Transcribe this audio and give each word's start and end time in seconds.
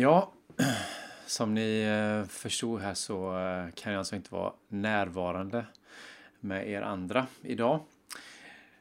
Ja, 0.00 0.32
som 1.26 1.54
ni 1.54 1.80
eh, 1.82 2.28
förstod 2.28 2.80
här 2.80 2.94
så 2.94 3.38
eh, 3.38 3.70
kan 3.74 3.92
jag 3.92 3.98
alltså 3.98 4.16
inte 4.16 4.34
vara 4.34 4.52
närvarande 4.68 5.66
med 6.40 6.68
er 6.68 6.82
andra 6.82 7.26
idag. 7.42 7.80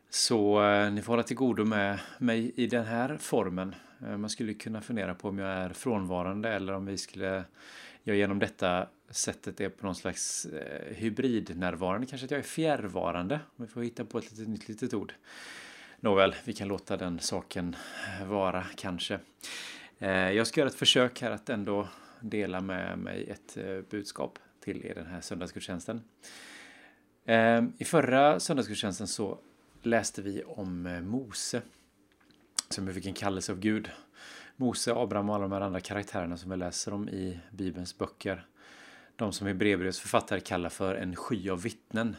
Så 0.10 0.64
eh, 0.64 0.92
ni 0.92 1.02
får 1.02 1.14
hålla 1.14 1.24
till 1.24 1.36
godo 1.36 1.66
med 1.66 2.00
mig 2.18 2.52
i 2.56 2.68
den 2.68 2.86
här 2.86 3.18
formen. 3.18 3.76
Man 3.98 4.30
skulle 4.30 4.54
kunna 4.54 4.82
fundera 4.82 5.16
på 5.16 5.30
om 5.30 5.40
jag 5.40 5.50
är 5.50 5.70
frånvarande 5.70 6.50
eller 6.50 6.74
om 6.74 6.86
vi 6.86 6.98
skulle 6.98 7.44
göra 8.04 8.18
genom 8.18 8.40
detta 8.40 8.88
sättet 9.10 9.62
är 9.62 9.70
på 9.70 9.86
någon 9.86 9.96
slags 9.96 10.48
hybridnärvarande. 10.88 12.08
Kanske 12.08 12.26
att 12.26 12.32
jag 12.32 12.40
är 12.40 12.44
fjärrvarande. 12.44 13.40
Om 13.56 13.66
vi 13.66 13.72
får 13.72 13.84
hitta 13.84 14.06
på 14.06 14.18
ett 14.18 14.32
litet 14.32 14.48
nytt 14.48 14.68
litet 14.68 14.94
ord. 14.94 15.14
Nåväl, 16.00 16.36
vi 16.44 16.54
kan 16.54 16.68
låta 16.68 16.98
den 16.98 17.20
saken 17.20 17.76
vara 18.26 18.66
kanske. 18.76 19.20
Eh, 20.00 20.32
jag 20.32 20.48
ska 20.48 20.62
göra 20.62 20.70
ett 20.70 20.76
försök 20.76 21.22
här 21.22 21.32
att 21.32 21.50
ändå 21.50 21.88
dela 22.20 22.62
med 22.62 23.00
mig 23.00 23.30
ett 23.30 23.58
eh, 23.58 23.82
budskap 23.90 24.40
till 24.60 24.86
er 24.86 24.96
den 24.96 25.06
här 25.06 25.22
söndagsgudstjänsten. 25.22 26.02
Eh, 27.26 27.64
I 27.78 27.86
förra 27.86 28.40
söndagsgudstjänsten 28.40 29.08
så 29.08 29.40
läste 29.82 30.22
vi 30.22 30.44
om 30.44 31.00
Mose 31.04 31.62
som 32.70 32.94
fick 32.94 33.06
en 33.06 33.14
kallelse 33.14 33.52
av 33.52 33.60
Gud. 33.60 33.90
Mose, 34.56 34.94
Abraham 34.94 35.30
och 35.30 35.36
alla 35.36 35.44
de 35.44 35.52
här 35.52 35.62
andra 35.62 35.80
karaktärerna 35.80 36.38
som 36.38 36.52
vi 36.52 36.58
läser 36.58 36.94
om 36.94 37.10
i 37.10 37.40
Bibelns 37.52 37.98
böcker. 37.98 38.46
De 39.16 39.34
som 39.34 39.48
Hebreerbrevets 39.48 40.00
författare 40.00 40.40
kallar 40.40 40.70
för 40.70 40.96
en 40.96 41.16
sky 41.16 41.50
av 41.50 41.62
vittnen 41.62 42.16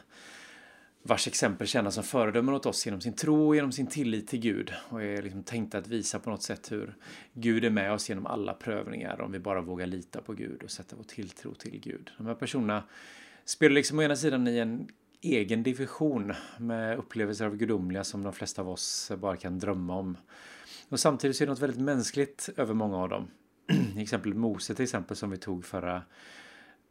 vars 1.03 1.27
exempel 1.27 1.67
tjänar 1.67 1.91
som 1.91 2.03
föredömen 2.03 2.55
åt 2.55 2.65
oss 2.65 2.85
genom 2.85 3.01
sin 3.01 3.13
tro 3.13 3.47
och 3.47 3.55
genom 3.55 3.71
sin 3.71 3.87
tillit 3.87 4.27
till 4.27 4.39
Gud 4.39 4.73
och 4.89 5.03
är 5.03 5.21
liksom 5.21 5.43
tänkta 5.43 5.77
att 5.77 5.87
visa 5.87 6.19
på 6.19 6.29
något 6.29 6.43
sätt 6.43 6.71
hur 6.71 6.95
Gud 7.33 7.65
är 7.65 7.69
med 7.69 7.93
oss 7.93 8.09
genom 8.09 8.25
alla 8.25 8.53
prövningar 8.53 9.21
om 9.21 9.31
vi 9.31 9.39
bara 9.39 9.61
vågar 9.61 9.87
lita 9.87 10.21
på 10.21 10.33
Gud 10.33 10.63
och 10.63 10.71
sätta 10.71 10.95
vår 10.95 11.03
tilltro 11.03 11.53
till 11.53 11.79
Gud. 11.79 12.11
De 12.17 12.27
här 12.27 12.35
personerna 12.35 12.83
spelar 13.45 13.75
liksom 13.75 13.99
å 13.99 14.03
ena 14.03 14.15
sidan 14.15 14.47
i 14.47 14.57
en 14.57 14.87
egen 15.21 15.63
division 15.63 16.33
med 16.57 16.97
upplevelser 16.97 17.45
av 17.45 17.55
gudomliga 17.55 18.03
som 18.03 18.23
de 18.23 18.33
flesta 18.33 18.61
av 18.61 18.69
oss 18.69 19.11
bara 19.17 19.37
kan 19.37 19.59
drömma 19.59 19.95
om. 19.95 20.17
Och 20.89 20.99
samtidigt 20.99 21.37
så 21.37 21.43
är 21.43 21.45
det 21.45 21.51
något 21.51 21.61
väldigt 21.61 21.81
mänskligt 21.81 22.49
över 22.57 22.73
många 22.73 22.97
av 22.97 23.09
dem. 23.09 23.27
exempel 23.97 24.33
Mose 24.33 24.75
till 24.75 24.83
exempel 24.83 25.17
som 25.17 25.29
vi 25.29 25.37
tog 25.37 25.65
förra 25.65 26.03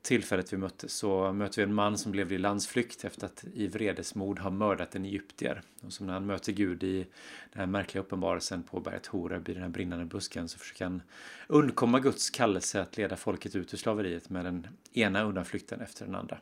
tillfället 0.09 0.53
vi 0.53 0.56
möttes 0.56 0.92
så 0.92 1.33
möter 1.33 1.56
vi 1.56 1.62
en 1.62 1.75
man 1.75 1.98
som 1.98 2.14
levde 2.14 2.34
i 2.34 2.39
landsflykt 2.39 3.05
efter 3.05 3.27
att 3.27 3.45
i 3.55 3.67
vredesmod 3.67 4.39
ha 4.39 4.50
mördat 4.50 4.95
en 4.95 5.05
egyptier. 5.05 5.62
Och 5.83 5.92
som 5.92 6.06
när 6.06 6.12
han 6.12 6.27
möter 6.27 6.53
Gud 6.53 6.83
i 6.84 7.06
den 7.53 7.61
här 7.61 7.67
märkliga 7.67 8.03
uppenbarelsen 8.03 8.62
på 8.62 8.81
berget 8.81 9.06
Horeb 9.06 9.48
i 9.48 9.53
den 9.53 9.62
här 9.62 9.69
brinnande 9.69 10.05
busken 10.05 10.48
så 10.48 10.59
försöker 10.59 10.84
han 10.84 11.03
undkomma 11.47 12.00
Guds 12.00 12.31
kallelse 12.31 12.81
att 12.81 12.97
leda 12.97 13.17
folket 13.17 13.56
ut 13.56 13.75
ur 13.75 13.78
slaveriet 13.78 14.31
med 14.31 14.45
den 14.45 14.67
ena 14.92 15.23
undanflykten 15.23 15.81
efter 15.81 16.05
den 16.05 16.15
andra. 16.15 16.39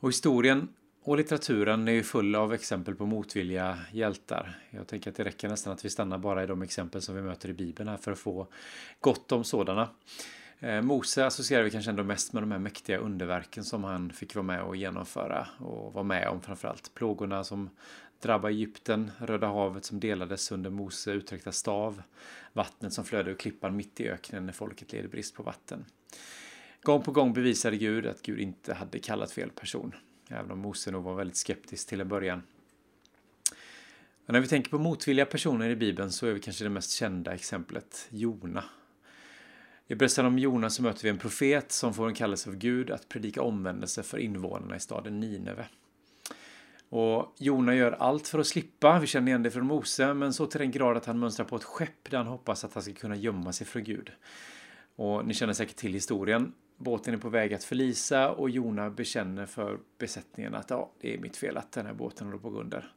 Och 0.00 0.08
historien 0.08 0.68
och 1.02 1.16
litteraturen 1.16 1.88
är 1.88 1.92
ju 1.92 2.02
full 2.02 2.34
av 2.34 2.54
exempel 2.54 2.94
på 2.94 3.06
motvilliga 3.06 3.78
hjältar. 3.92 4.60
Jag 4.70 4.86
tänker 4.86 5.10
att 5.10 5.16
det 5.16 5.24
räcker 5.24 5.48
nästan 5.48 5.72
att 5.72 5.84
vi 5.84 5.90
stannar 5.90 6.18
bara 6.18 6.44
i 6.44 6.46
de 6.46 6.62
exempel 6.62 7.02
som 7.02 7.14
vi 7.14 7.22
möter 7.22 7.48
i 7.48 7.52
Bibeln 7.52 7.88
här 7.88 7.96
för 7.96 8.12
att 8.12 8.18
få 8.18 8.46
gott 9.00 9.32
om 9.32 9.44
sådana. 9.44 9.88
Eh, 10.64 10.82
Mose 10.82 11.26
associerar 11.26 11.62
vi 11.62 11.70
kanske 11.70 11.90
ändå 11.90 12.04
mest 12.04 12.32
med 12.32 12.42
de 12.42 12.52
här 12.52 12.58
mäktiga 12.58 12.98
underverken 12.98 13.64
som 13.64 13.84
han 13.84 14.12
fick 14.12 14.34
vara 14.34 14.42
med 14.42 14.62
och 14.62 14.76
genomföra 14.76 15.48
och 15.58 15.92
vara 15.92 16.04
med 16.04 16.28
om 16.28 16.40
framförallt. 16.40 16.94
Plågorna 16.94 17.44
som 17.44 17.70
drabbade 18.20 18.54
Egypten, 18.54 19.10
Röda 19.18 19.46
havet 19.46 19.84
som 19.84 20.00
delades 20.00 20.52
under 20.52 20.70
Mose 20.70 21.12
utsträckta 21.12 21.52
stav, 21.52 22.02
vattnet 22.52 22.92
som 22.92 23.04
flödade 23.04 23.30
ur 23.30 23.34
klippan 23.34 23.76
mitt 23.76 24.00
i 24.00 24.08
öknen 24.08 24.46
när 24.46 24.52
folket 24.52 24.92
led 24.92 25.10
brist 25.10 25.34
på 25.34 25.42
vatten. 25.42 25.84
Gång 26.82 27.02
på 27.02 27.12
gång 27.12 27.32
bevisade 27.32 27.76
Gud 27.76 28.06
att 28.06 28.22
Gud 28.22 28.40
inte 28.40 28.74
hade 28.74 28.98
kallat 28.98 29.32
fel 29.32 29.50
person, 29.50 29.94
även 30.28 30.50
om 30.50 30.58
Mose 30.58 30.90
nog 30.90 31.04
var 31.04 31.14
väldigt 31.14 31.36
skeptisk 31.36 31.88
till 31.88 32.00
en 32.00 32.08
början. 32.08 32.42
Och 34.26 34.32
när 34.32 34.40
vi 34.40 34.48
tänker 34.48 34.70
på 34.70 34.78
motvilliga 34.78 35.26
personer 35.26 35.68
i 35.68 35.76
Bibeln 35.76 36.12
så 36.12 36.26
är 36.26 36.32
vi 36.32 36.40
kanske 36.40 36.64
det 36.64 36.70
mest 36.70 36.90
kända 36.90 37.34
exemplet 37.34 38.08
Jona 38.10 38.64
i 39.86 39.94
berättelsen 39.94 40.26
om 40.26 40.38
Jonas 40.38 40.74
så 40.74 40.82
möter 40.82 41.02
vi 41.02 41.08
en 41.08 41.18
profet 41.18 41.72
som 41.72 41.94
får 41.94 42.08
en 42.08 42.14
kallelse 42.14 42.50
av 42.50 42.56
Gud 42.56 42.90
att 42.90 43.08
predika 43.08 43.42
omvändelse 43.42 44.02
för 44.02 44.18
invånarna 44.18 44.76
i 44.76 44.80
staden 44.80 45.20
Nineve. 45.20 45.66
Och 46.88 47.34
Jona 47.38 47.74
gör 47.74 47.92
allt 47.92 48.28
för 48.28 48.38
att 48.38 48.46
slippa, 48.46 48.98
vi 48.98 49.06
känner 49.06 49.28
igen 49.28 49.42
det 49.42 49.50
från 49.50 49.66
Mose, 49.66 50.14
men 50.14 50.32
så 50.32 50.46
till 50.46 50.60
den 50.60 50.70
grad 50.70 50.96
att 50.96 51.06
han 51.06 51.18
mönstrar 51.18 51.46
på 51.46 51.56
ett 51.56 51.64
skepp 51.64 52.10
där 52.10 52.18
han 52.18 52.26
hoppas 52.26 52.64
att 52.64 52.74
han 52.74 52.82
ska 52.82 52.92
kunna 52.92 53.16
gömma 53.16 53.52
sig 53.52 53.66
från 53.66 53.84
Gud. 53.84 54.12
Och 54.96 55.26
ni 55.26 55.34
känner 55.34 55.52
säkert 55.52 55.76
till 55.76 55.92
historien. 55.92 56.52
Båten 56.76 57.14
är 57.14 57.18
på 57.18 57.28
väg 57.28 57.54
att 57.54 57.64
förlisa 57.64 58.30
och 58.30 58.50
Jona 58.50 58.90
bekänner 58.90 59.46
för 59.46 59.78
besättningen 59.98 60.54
att 60.54 60.70
ja, 60.70 60.90
det 61.00 61.14
är 61.14 61.18
mitt 61.18 61.36
fel 61.36 61.56
att 61.56 61.72
den 61.72 61.86
här 61.86 61.94
båten 61.94 62.26
håller 62.26 62.38
på 62.38 62.48
att 62.48 62.54
gå 62.54 62.60
under. 62.60 62.92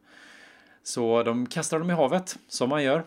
Så 0.84 1.24
de 1.24 1.46
kastar 1.46 1.80
dem 1.80 1.90
i 1.90 1.94
havet, 1.94 2.40
som 2.48 2.70
man 2.70 2.84
gör. 2.84 3.04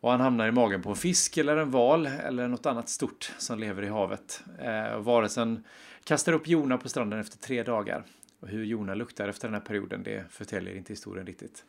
Och 0.00 0.10
han 0.10 0.20
hamnar 0.20 0.48
i 0.48 0.52
magen 0.52 0.82
på 0.82 0.90
en 0.90 0.96
fisk 0.96 1.36
eller 1.36 1.56
en 1.56 1.70
val 1.70 2.06
eller 2.06 2.48
något 2.48 2.66
annat 2.66 2.88
stort 2.88 3.32
som 3.38 3.58
lever 3.58 3.82
i 3.82 3.88
havet. 3.88 4.42
Eh, 4.58 4.98
varelsen 4.98 5.64
kastar 6.04 6.32
upp 6.32 6.48
Jona 6.48 6.78
på 6.78 6.88
stranden 6.88 7.20
efter 7.20 7.38
tre 7.38 7.62
dagar. 7.62 8.04
Och 8.40 8.48
hur 8.48 8.64
Jona 8.64 8.94
luktar 8.94 9.28
efter 9.28 9.48
den 9.48 9.54
här 9.54 9.60
perioden, 9.60 10.02
det 10.02 10.24
förtäljer 10.30 10.74
inte 10.74 10.92
historien 10.92 11.26
riktigt. 11.26 11.64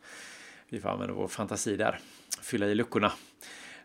Vi 0.69 0.79
får 0.79 0.89
använda 0.89 1.13
vår 1.13 1.27
fantasi 1.27 1.75
där, 1.75 1.99
fylla 2.41 2.65
i 2.65 2.75
luckorna. 2.75 3.11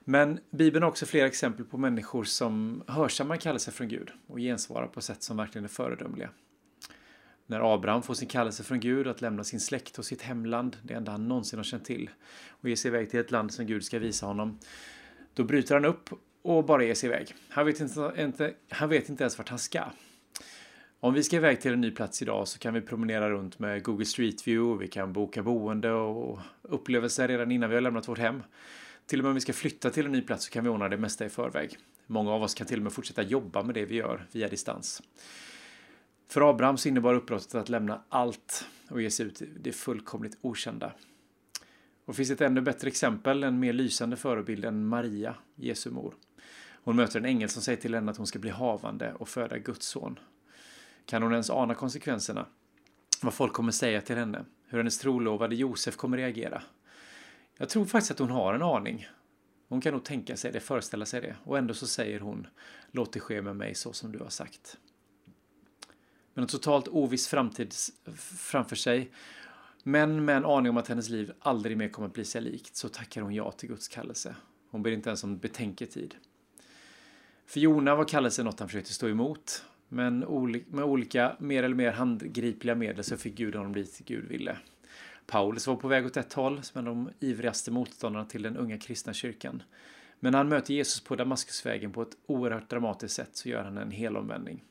Men 0.04 0.38
Bibeln 0.50 0.83
har 0.83 0.91
också 0.91 1.06
flera 1.06 1.27
exempel 1.27 1.65
på 1.65 1.78
människor 1.78 2.25
som 2.25 2.83
hörsammar 2.87 3.37
kallelse 3.37 3.71
från 3.71 3.88
Gud 3.88 4.10
och 4.27 4.38
gensvarar 4.38 4.87
på 4.87 5.00
sätt 5.00 5.22
som 5.22 5.37
verkligen 5.37 5.65
är 5.65 5.69
föredömliga. 5.69 6.31
När 7.47 7.75
Abraham 7.75 8.03
får 8.03 8.15
sin 8.15 8.28
kallelse 8.28 8.62
från 8.62 8.81
Gud 8.81 9.06
att 9.06 9.21
lämna 9.21 9.44
sin 9.44 9.60
släkt 9.60 9.99
och 9.99 10.05
sitt 10.05 10.22
hemland, 10.22 10.77
det 10.82 10.94
enda 10.94 11.12
han 11.12 11.28
någonsin 11.28 11.59
har 11.59 11.65
känt 11.65 11.84
till, 11.84 12.10
och 12.49 12.69
ge 12.69 12.77
sig 12.77 12.88
iväg 12.88 13.10
till 13.10 13.21
ett 13.21 13.31
land 13.31 13.53
som 13.53 13.66
Gud 13.66 13.84
ska 13.84 13.99
visa 13.99 14.27
honom, 14.27 14.59
då 15.34 15.44
bryter 15.44 15.75
han 15.75 15.84
upp 15.84 16.10
och 16.43 16.65
bara 16.65 16.84
ger 16.84 16.94
sig 16.94 17.09
iväg. 17.09 17.34
Han 17.49 17.66
vet 17.66 17.81
inte, 17.81 18.12
inte, 18.19 18.54
han 18.69 18.88
vet 18.88 19.09
inte 19.09 19.22
ens 19.25 19.38
vart 19.38 19.49
han 19.49 19.59
ska. 19.59 19.84
Om 21.00 21.15
vi 21.15 21.22
ska 21.22 21.37
iväg 21.37 21.60
till 21.60 21.72
en 21.72 21.81
ny 21.81 21.91
plats 21.91 22.22
idag 22.22 22.49
så 22.49 22.59
kan 22.59 22.75
vi 22.75 22.81
promenera 22.81 23.31
runt 23.31 23.59
med 23.59 23.83
Google 23.83 24.04
Street 24.04 24.49
View, 24.49 24.84
vi 24.84 24.91
kan 24.91 25.12
boka 25.12 25.43
boende 25.43 25.93
och 25.93 26.38
upplevelser 26.62 27.28
redan 27.28 27.53
innan 27.53 27.71
vi 27.71 27.77
har 27.77 27.81
lämnat 27.83 28.09
vårt 28.09 28.19
hem. 28.19 28.43
Till 29.06 29.21
och 29.21 29.22
med 29.22 29.28
om 29.28 29.34
vi 29.34 29.41
ska 29.41 29.53
flytta 29.53 29.91
till 29.91 30.06
en 30.06 30.12
ny 30.12 30.22
plats 30.22 30.44
så 30.44 30.50
kan 30.50 30.65
vi 30.65 30.71
ordna 30.71 30.88
det 30.88 30.97
mesta 30.97 31.27
i 31.27 31.28
förväg. 31.28 31.78
Många 32.06 32.33
av 32.33 32.43
oss 32.43 32.54
kan 32.54 32.66
till 32.66 32.77
och 32.77 32.83
med 32.83 32.93
fortsätta 32.93 33.22
jobba 33.22 33.62
med 33.62 33.75
det 33.75 33.84
vi 33.84 33.94
gör 33.94 34.27
via 34.33 34.49
distans. 34.49 35.03
För 36.34 36.50
Abraham 36.50 36.77
så 36.78 36.89
innebar 36.89 37.15
uppbrottet 37.15 37.55
att 37.55 37.69
lämna 37.69 38.03
allt 38.09 38.67
och 38.91 39.03
ge 39.03 39.11
sig 39.11 39.27
ut 39.27 39.43
i 39.43 39.47
det 39.61 39.72
fullkomligt 39.72 40.39
okända. 40.41 40.93
Och 42.05 42.17
finns 42.17 42.31
ett 42.31 42.41
ännu 42.41 42.61
bättre 42.61 42.89
exempel, 42.89 43.45
en 43.45 43.61
mer 43.61 43.72
lysande 43.72 44.17
förebild 44.17 44.65
än 44.65 44.87
Maria, 44.87 45.37
Jesu 45.55 45.91
mor. 45.91 46.15
Hon 46.84 46.97
möter 46.97 47.19
en 47.19 47.25
ängel 47.25 47.49
som 47.49 47.62
säger 47.62 47.81
till 47.81 47.95
henne 47.95 48.11
att 48.11 48.17
hon 48.17 48.27
ska 48.27 48.39
bli 48.39 48.50
havande 48.50 49.15
och 49.15 49.28
föda 49.28 49.59
Guds 49.59 49.87
son. 49.87 50.19
Kan 51.06 51.22
hon 51.22 51.33
ens 51.33 51.50
ana 51.50 51.75
konsekvenserna? 51.75 52.47
Vad 53.22 53.34
folk 53.34 53.53
kommer 53.53 53.72
säga 53.72 54.01
till 54.01 54.16
henne? 54.16 54.45
Hur 54.66 54.78
hennes 54.78 54.99
trolovade 54.99 55.55
Josef 55.55 55.97
kommer 55.97 56.16
reagera? 56.16 56.62
Jag 57.56 57.69
tror 57.69 57.84
faktiskt 57.84 58.11
att 58.11 58.19
hon 58.19 58.31
har 58.31 58.55
en 58.55 58.62
aning. 58.62 59.06
Hon 59.69 59.81
kan 59.81 59.93
nog 59.93 60.05
tänka 60.05 60.37
sig 60.37 60.53
det, 60.53 60.61
föreställa 60.61 61.06
sig 61.06 61.21
det. 61.21 61.37
Och 61.45 61.59
ändå 61.59 61.75
så 61.75 61.87
säger 61.87 62.21
hon, 62.21 62.47
låt 62.91 63.12
det 63.12 63.21
ske 63.21 63.43
med 63.43 63.56
mig 63.56 63.75
så 63.75 63.93
som 63.93 64.12
du 64.12 64.19
har 64.19 64.28
sagt 64.28 64.78
med 66.34 66.43
en 66.43 66.49
totalt 66.49 66.89
oviss 66.89 67.28
framtid 67.28 67.75
framför 68.37 68.77
sig. 68.77 69.11
Men 69.83 70.25
med 70.25 70.37
en 70.37 70.45
aning 70.45 70.71
om 70.71 70.77
att 70.77 70.89
hennes 70.89 71.09
liv 71.09 71.33
aldrig 71.41 71.77
mer 71.77 71.89
kommer 71.89 72.09
att 72.09 72.15
bli 72.15 72.25
sig 72.25 72.41
likt 72.41 72.77
så 72.77 72.89
tackar 72.89 73.22
hon 73.22 73.34
ja 73.34 73.53
till 73.53 73.69
Guds 73.69 73.89
kallelse. 73.89 74.37
Hon 74.71 74.83
ber 74.83 74.91
inte 74.91 75.11
ens 75.11 75.25
om 75.25 75.39
betänketid. 75.39 76.15
För 77.47 77.60
Jona 77.60 77.95
var 77.95 78.04
kallelsen 78.04 78.45
något 78.45 78.60
han 78.60 78.69
försökte 78.69 78.92
stå 78.92 79.09
emot. 79.09 79.65
Men 79.89 80.19
med 80.69 80.84
olika 80.84 81.36
mer 81.39 81.63
eller 81.63 81.77
mer 81.77 81.92
handgripliga 81.92 82.75
medel 82.75 83.04
så 83.04 83.16
fick 83.16 83.34
Gud 83.34 83.54
honom 83.54 83.72
dit 83.72 83.98
Gud 83.98 84.25
ville. 84.25 84.59
Paulus 85.27 85.66
var 85.66 85.77
på 85.77 85.89
väg 85.89 86.07
åt 86.07 86.16
ett 86.16 86.33
håll, 86.33 86.63
som 86.63 86.78
en 86.78 86.89
av 86.89 86.95
de 86.95 87.27
ivrigaste 87.27 87.71
motståndarna 87.71 88.25
till 88.25 88.42
den 88.42 88.57
unga 88.57 88.78
kristna 88.78 89.13
kyrkan. 89.13 89.63
Men 90.21 90.33
när 90.33 90.39
han 90.39 90.48
möter 90.48 90.75
Jesus 90.75 91.01
på 91.01 91.16
Damaskusvägen 91.16 91.92
på 91.92 92.03
ett 92.03 92.16
oerhört 92.27 92.71
dramatiskt 92.71 93.15
sätt 93.15 93.30
så 93.33 93.48
gör 93.48 93.65
han 93.65 93.78
en 93.78 93.91
helomvändning. 93.91 94.65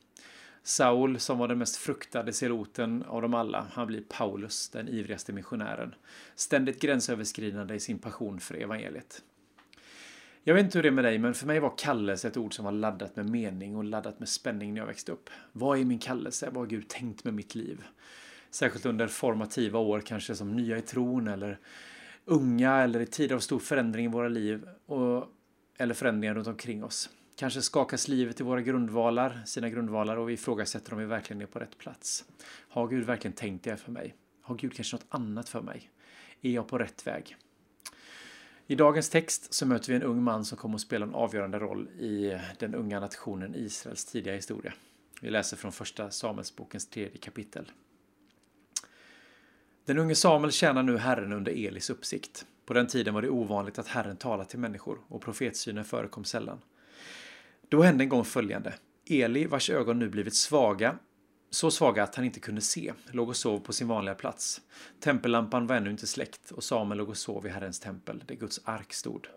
Saul, 0.64 1.20
som 1.20 1.38
var 1.38 1.48
den 1.48 1.58
mest 1.58 1.76
fruktade 1.76 2.34
seloten 2.34 3.04
av 3.04 3.22
dem 3.22 3.34
alla, 3.34 3.68
han 3.72 3.88
blir 3.88 4.02
Paulus, 4.02 4.70
den 4.70 4.88
ivrigaste 4.88 5.34
missionären. 5.34 5.96
Ständigt 6.36 6.82
gränsöverskridande 6.82 7.76
i 7.76 7.80
sin 7.80 8.00
passion 8.00 8.40
för 8.40 8.56
evangeliet. 8.56 9.22
Jag 10.44 10.54
vet 10.54 10.64
inte 10.66 10.78
hur 10.78 10.84
det 10.84 10.90
är 10.90 10.92
med 10.92 11.04
dig, 11.04 11.18
men 11.18 11.34
för 11.34 11.48
mig 11.48 11.60
var 11.60 11.74
kallelse 11.78 12.28
ett 12.28 12.38
ord 12.38 12.54
som 12.54 12.66
var 12.66 12.72
laddat 12.72 13.16
med 13.16 13.30
mening 13.30 13.76
och 13.76 13.84
laddat 13.84 14.20
med 14.20 14.30
spänning 14.30 14.74
när 14.74 14.82
jag 14.82 14.88
växte 14.88 15.12
upp. 15.12 15.30
Vad 15.52 15.80
är 15.80 15.86
min 15.86 16.00
kallelse? 16.00 16.46
Vad 16.46 16.58
har 16.58 16.66
Gud 16.66 16.88
tänkt 16.88 17.24
med 17.24 17.34
mitt 17.34 17.56
liv? 17.56 17.84
Särskilt 18.50 18.86
under 18.86 19.08
formativa 19.08 19.80
år, 19.80 20.00
kanske 20.00 20.36
som 20.36 20.56
nya 20.56 20.78
i 20.78 20.82
tron 20.82 21.28
eller 21.28 21.60
unga 22.26 22.76
eller 22.76 23.00
i 23.00 23.06
tider 23.06 23.36
av 23.36 23.40
stor 23.40 23.60
förändring 23.60 24.06
i 24.06 24.10
våra 24.10 24.30
liv. 24.30 24.68
Och 24.86 25.26
eller 25.78 25.94
förändringar 25.94 26.36
runt 26.36 26.48
omkring 26.48 26.84
oss. 26.84 27.10
Kanske 27.44 27.62
skakas 27.62 28.08
livet 28.08 28.40
i 28.40 28.44
våra 28.44 28.62
grundvalar, 28.62 29.42
sina 29.46 29.70
grundvalar 29.70 30.18
och 30.18 30.30
vi 30.30 30.34
ifrågasätter 30.34 30.94
om 30.94 31.00
vi 31.00 31.06
verkligen 31.06 31.42
är 31.42 31.46
på 31.46 31.60
rätt 31.60 31.78
plats. 31.78 32.26
Har 32.70 32.88
Gud 32.88 33.06
verkligen 33.06 33.34
tänkt 33.34 33.64
det 33.64 33.78
för 33.78 33.92
mig? 33.92 34.16
Har 34.42 34.56
Gud 34.56 34.74
kanske 34.74 34.96
något 34.96 35.06
annat 35.10 35.50
för 35.50 35.62
mig? 35.62 35.90
Är 36.42 36.52
jag 36.52 36.68
på 36.68 36.78
rätt 36.78 37.08
väg? 37.08 37.36
I 38.68 38.76
dagens 38.76 39.10
text 39.10 39.54
så 39.54 39.66
möter 39.66 39.90
vi 39.90 39.96
en 39.96 40.04
ung 40.04 40.24
man 40.24 40.46
som 40.46 40.58
kommer 40.58 40.76
att 40.76 40.82
spela 40.82 41.06
en 41.06 41.14
avgörande 41.14 41.60
roll 41.60 41.88
i 41.88 42.40
den 42.60 42.76
unga 42.76 43.00
nationen 43.00 43.56
Israels 43.56 44.06
tidiga 44.06 44.36
historia. 44.36 44.74
Vi 45.22 45.30
läser 45.30 45.58
från 45.58 45.72
första 45.72 46.12
Samuelsbokens 46.12 46.88
tredje 46.88 47.18
kapitel. 47.18 47.72
Den 49.86 49.98
unge 49.98 50.16
Samuel 50.16 50.52
tjänar 50.52 50.84
nu 50.84 50.98
Herren 50.98 51.34
under 51.34 51.52
Elis 51.52 51.90
uppsikt. 51.90 52.46
På 52.66 52.74
den 52.74 52.88
tiden 52.88 53.14
var 53.14 53.22
det 53.22 53.30
ovanligt 53.30 53.80
att 53.80 53.88
Herren 53.88 54.18
talade 54.18 54.50
till 54.50 54.60
människor 54.60 55.00
och 55.08 55.22
profetsynen 55.22 55.86
förekom 55.86 56.24
sällan. 56.24 56.62
Då 57.74 57.82
hände 57.82 58.04
en 58.04 58.10
gång 58.10 58.26
följande. 58.26 58.74
Eli, 59.10 59.46
vars 59.46 59.70
ögon 59.70 60.00
nu 60.00 60.10
blivit 60.10 60.36
svaga, 60.36 60.98
så 61.50 61.72
svaga 61.72 62.04
att 62.04 62.16
han 62.16 62.26
inte 62.26 62.40
kunde 62.40 62.62
se, 62.62 62.94
låg 63.12 63.30
och 63.30 63.36
sov 63.36 63.60
på 63.60 63.74
sin 63.74 63.88
vanliga 63.88 64.16
plats. 64.16 64.62
Tempellampan 65.00 65.68
var 65.68 65.76
ännu 65.76 65.90
inte 65.90 66.08
släckt 66.08 66.52
och 66.52 66.64
Samuel 66.64 66.98
låg 66.98 67.10
och 67.10 67.18
sov 67.18 67.48
i 67.48 67.50
Herrens 67.50 67.80
tempel, 67.80 68.24
där 68.26 68.36
Guds 68.36 68.62
ark 68.64 68.94
stod. 68.94 69.28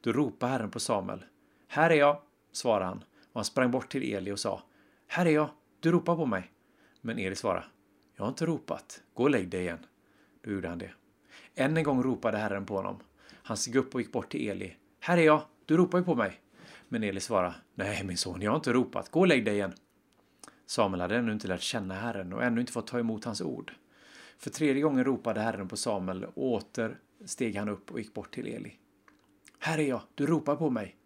Då 0.00 0.12
ropade 0.12 0.52
Herren 0.52 0.70
på 0.70 0.80
Samuel. 0.80 1.24
Här 1.68 1.90
är 1.90 1.94
jag, 1.94 2.20
svarade 2.52 2.84
han, 2.84 2.98
och 3.32 3.34
han 3.34 3.44
sprang 3.44 3.70
bort 3.70 3.88
till 3.88 4.14
Eli 4.14 4.32
och 4.32 4.40
sa. 4.40 4.62
Här 5.06 5.26
är 5.26 5.30
jag, 5.30 5.50
du 5.80 5.92
ropar 5.92 6.16
på 6.16 6.26
mig. 6.26 6.52
Men 7.00 7.18
Eli 7.18 7.36
svarade. 7.36 7.64
Jag 8.16 8.24
har 8.24 8.28
inte 8.28 8.46
ropat, 8.46 9.02
gå 9.14 9.22
och 9.22 9.30
lägg 9.30 9.48
dig 9.48 9.60
igen. 9.60 9.86
Då 10.44 10.50
gjorde 10.50 10.68
han 10.68 10.78
det. 10.78 10.90
Än 11.54 11.76
en 11.76 11.84
gång 11.84 12.02
ropade 12.02 12.38
Herren 12.38 12.66
på 12.66 12.76
honom. 12.76 12.96
Han 13.32 13.56
steg 13.56 13.76
upp 13.76 13.94
och 13.94 14.00
gick 14.00 14.12
bort 14.12 14.30
till 14.30 14.48
Eli. 14.48 14.76
Här 15.00 15.18
är 15.18 15.22
jag, 15.22 15.42
du 15.64 15.76
ropar 15.76 15.98
ju 15.98 16.04
på 16.04 16.14
mig. 16.14 16.40
Men 16.88 17.02
Eli 17.04 17.20
svarade. 17.20 17.54
Nej, 17.74 18.04
min 18.04 18.16
son, 18.16 18.42
jag 18.42 18.50
har 18.50 18.56
inte 18.56 18.72
ropat. 18.72 19.10
Gå 19.10 19.20
och 19.20 19.26
lägg 19.26 19.44
dig 19.44 19.54
igen. 19.54 19.72
Samuel 20.66 21.00
hade 21.00 21.16
ännu 21.16 21.32
inte 21.32 21.48
lärt 21.48 21.60
känna 21.60 21.94
Herren 21.94 22.32
och 22.32 22.44
ännu 22.44 22.60
inte 22.60 22.72
fått 22.72 22.86
ta 22.86 22.98
emot 22.98 23.24
hans 23.24 23.40
ord. 23.40 23.72
För 24.38 24.50
tredje 24.50 24.82
gången 24.82 25.04
ropade 25.04 25.40
Herren 25.40 25.68
på 25.68 25.76
Samuel 25.76 26.24
och 26.24 26.52
åter 26.52 26.98
steg 27.24 27.56
han 27.56 27.68
upp 27.68 27.90
och 27.90 27.98
gick 27.98 28.14
bort 28.14 28.34
till 28.34 28.46
Eli. 28.46 28.78
Här 29.58 29.78
är 29.78 29.88
jag, 29.88 30.00
du 30.14 30.26
ropar 30.26 30.56
på 30.56 30.70
mig. 30.70 30.96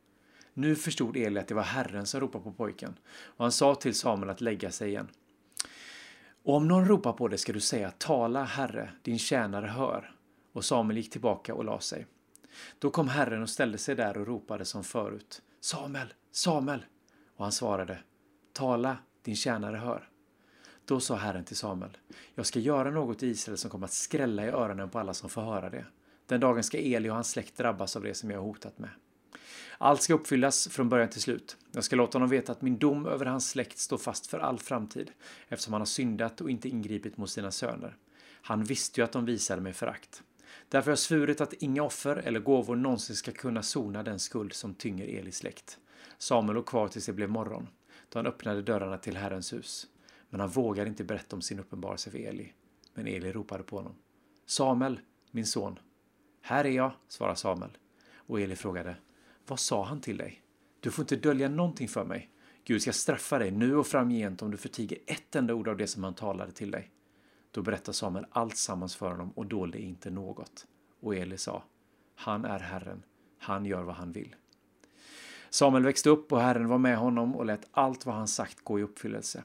Nu 0.55 0.77
förstod 0.77 1.17
Eli 1.17 1.41
att 1.41 1.49
det 1.49 1.55
var 1.55 1.63
Herren 1.63 2.07
som 2.07 2.21
ropade 2.21 2.45
på 2.45 2.53
pojken 2.53 2.99
och 3.09 3.45
han 3.45 3.53
sa 3.53 3.75
till 3.75 3.95
Samuel 3.95 4.31
att 4.31 4.41
lägga 4.41 4.71
sig 4.71 4.89
igen. 4.89 5.09
Och 6.43 6.55
om 6.55 6.69
någon 6.69 6.89
ropar 6.89 7.13
på 7.13 7.29
dig 7.29 7.39
ska 7.39 7.53
du 7.53 7.61
säga 7.61 7.91
tala 7.91 8.45
Herre, 8.45 8.91
din 9.03 9.19
tjänare 9.19 9.67
hör. 9.67 10.15
Och 10.53 10.65
Samuel 10.65 10.97
gick 10.97 11.11
tillbaka 11.11 11.55
och 11.55 11.65
la 11.65 11.81
sig. 11.81 12.07
Då 12.79 12.91
kom 12.91 13.09
Herren 13.09 13.43
och 13.43 13.51
ställde 13.51 13.79
sig 13.79 13.95
där 13.95 14.19
och 14.19 14.27
ropade 14.27 14.65
som 14.65 14.85
förut. 14.85 15.43
Samuel, 15.61 16.15
Samuel! 16.33 16.85
Och 17.37 17.45
han 17.45 17.53
svarade. 17.53 17.99
Tala, 18.53 18.97
din 19.23 19.37
tjänare 19.37 19.77
hör. 19.77 20.09
Då 20.85 21.01
sa 21.01 21.17
Herren 21.17 21.45
till 21.45 21.57
Samuel. 21.57 21.97
Jag 22.35 22.47
ska 22.47 22.59
göra 22.59 22.91
något 22.91 23.23
i 23.23 23.27
Israel 23.27 23.59
som 23.59 23.71
kommer 23.71 23.85
att 23.85 23.93
skrälla 23.93 24.45
i 24.45 24.49
öronen 24.49 24.91
på 24.91 24.99
alla 24.99 25.15
som 25.15 25.31
får 25.31 25.43
höra 25.43 25.71
det. 25.71 25.85
Den 26.27 26.41
dagen 26.41 26.63
ska 26.63 26.79
Eli 26.79 27.11
och 27.11 27.15
hans 27.15 27.31
släkt 27.31 27.57
drabbas 27.57 27.97
av 27.97 28.03
det 28.03 28.15
som 28.15 28.31
jag 28.31 28.39
har 28.39 28.45
hotat 28.45 28.79
med. 28.79 28.91
Allt 29.79 30.03
ska 30.03 30.15
uppfyllas 30.15 30.69
från 30.69 30.89
början 30.89 31.09
till 31.09 31.23
slut. 31.23 31.57
Jag 31.73 31.85
ska 31.85 31.97
låta 31.97 32.19
honom 32.19 32.29
veta 32.29 32.53
att 32.53 32.63
min 32.63 32.79
dom 32.79 33.07
över 33.07 33.27
hans 33.27 33.51
släkt 33.51 33.79
står 33.79 33.99
fast 33.99 34.27
för 34.27 34.39
all 34.39 34.59
framtid, 34.59 35.11
eftersom 35.49 35.73
han 35.73 35.81
har 35.81 35.87
syndat 35.87 36.41
och 36.41 36.51
inte 36.51 36.69
ingripit 36.69 37.17
mot 37.17 37.31
sina 37.31 37.51
söner. 37.51 37.97
Han 38.43 38.65
visste 38.65 39.01
ju 39.01 39.05
att 39.05 39.13
de 39.13 39.25
visade 39.25 39.63
mig 39.63 39.73
förakt. 39.73 40.23
Därför 40.69 40.87
har 40.87 40.93
jag 40.93 40.99
svurit 40.99 41.41
att 41.41 41.53
inga 41.53 41.82
offer 41.82 42.17
eller 42.17 42.41
gåvor 42.41 42.76
någonsin 42.76 43.17
ska 43.17 43.32
kunna 43.32 43.62
sona 43.62 44.03
den 44.03 44.19
skuld 44.19 44.53
som 44.53 44.75
tynger 44.75 45.19
Elis 45.19 45.37
släkt. 45.37 45.79
Samuel 46.19 46.55
låg 46.55 46.67
kvar 46.67 46.88
tills 46.88 47.06
det 47.06 47.12
blev 47.12 47.31
morgon, 47.31 47.69
då 48.09 48.19
han 48.19 48.26
öppnade 48.26 48.62
dörrarna 48.62 48.99
till 48.99 49.17
Herrens 49.17 49.53
hus. 49.53 49.87
Men 50.31 50.41
han 50.41 50.49
vågade 50.49 50.88
inte 50.88 51.05
berätta 51.05 51.37
om 51.37 51.43
sin 51.43 51.61
uppenbarelse 51.61 52.11
för 52.11 52.19
Eli. 52.19 52.53
Men 52.94 53.06
Eli 53.06 53.32
ropade 53.32 53.62
på 53.62 53.76
honom. 53.76 53.94
Samuel, 54.47 55.00
min 55.31 55.47
son. 55.47 55.79
Här 56.43 56.65
är 56.65 56.71
jag, 56.71 56.93
svarade 57.09 57.37
Samuel. 57.37 57.79
Och 58.14 58.41
Eli 58.41 58.56
frågade. 58.56 58.97
Vad 59.47 59.61
sa 59.61 59.85
han 59.85 60.00
till 60.00 60.17
dig? 60.17 60.43
Du 60.81 60.91
får 60.91 61.03
inte 61.03 61.17
dölja 61.17 61.49
någonting 61.49 61.88
för 61.88 62.05
mig. 62.05 62.31
Gud 62.64 62.82
ska 62.82 62.93
straffa 62.93 63.38
dig 63.38 63.50
nu 63.50 63.76
och 63.76 63.87
framgent 63.87 64.43
om 64.43 64.50
du 64.50 64.56
förtiger 64.56 64.99
ett 65.06 65.37
enda 65.37 65.55
ord 65.55 65.69
av 65.69 65.76
det 65.76 65.87
som 65.87 66.05
han 66.05 66.14
talade 66.14 66.53
till 66.53 66.71
dig. 66.71 66.91
Då 67.50 67.62
berättade 67.62 67.93
Samuel 67.93 68.27
allt 68.31 68.56
sammans 68.56 68.97
för 68.97 69.11
honom 69.11 69.31
och 69.31 69.47
dolde 69.47 69.79
inte 69.79 70.11
något. 70.11 70.67
Och 71.00 71.17
Eli 71.17 71.39
sa, 71.39 71.65
han 72.15 72.45
är 72.45 72.59
Herren, 72.59 73.03
han 73.39 73.65
gör 73.65 73.83
vad 73.83 73.95
han 73.95 74.12
vill. 74.12 74.37
Samuel 75.50 75.85
växte 75.85 76.11
upp 76.11 76.33
och 76.33 76.41
Herren 76.41 76.69
var 76.69 76.79
med 76.79 76.97
honom 76.97 77.37
och 77.37 77.47
lät 77.47 77.69
allt 77.71 78.06
vad 78.06 78.15
han 78.15 78.29
sagt 78.29 78.65
gå 78.65 78.79
i 78.79 78.83
uppfyllelse. 78.83 79.43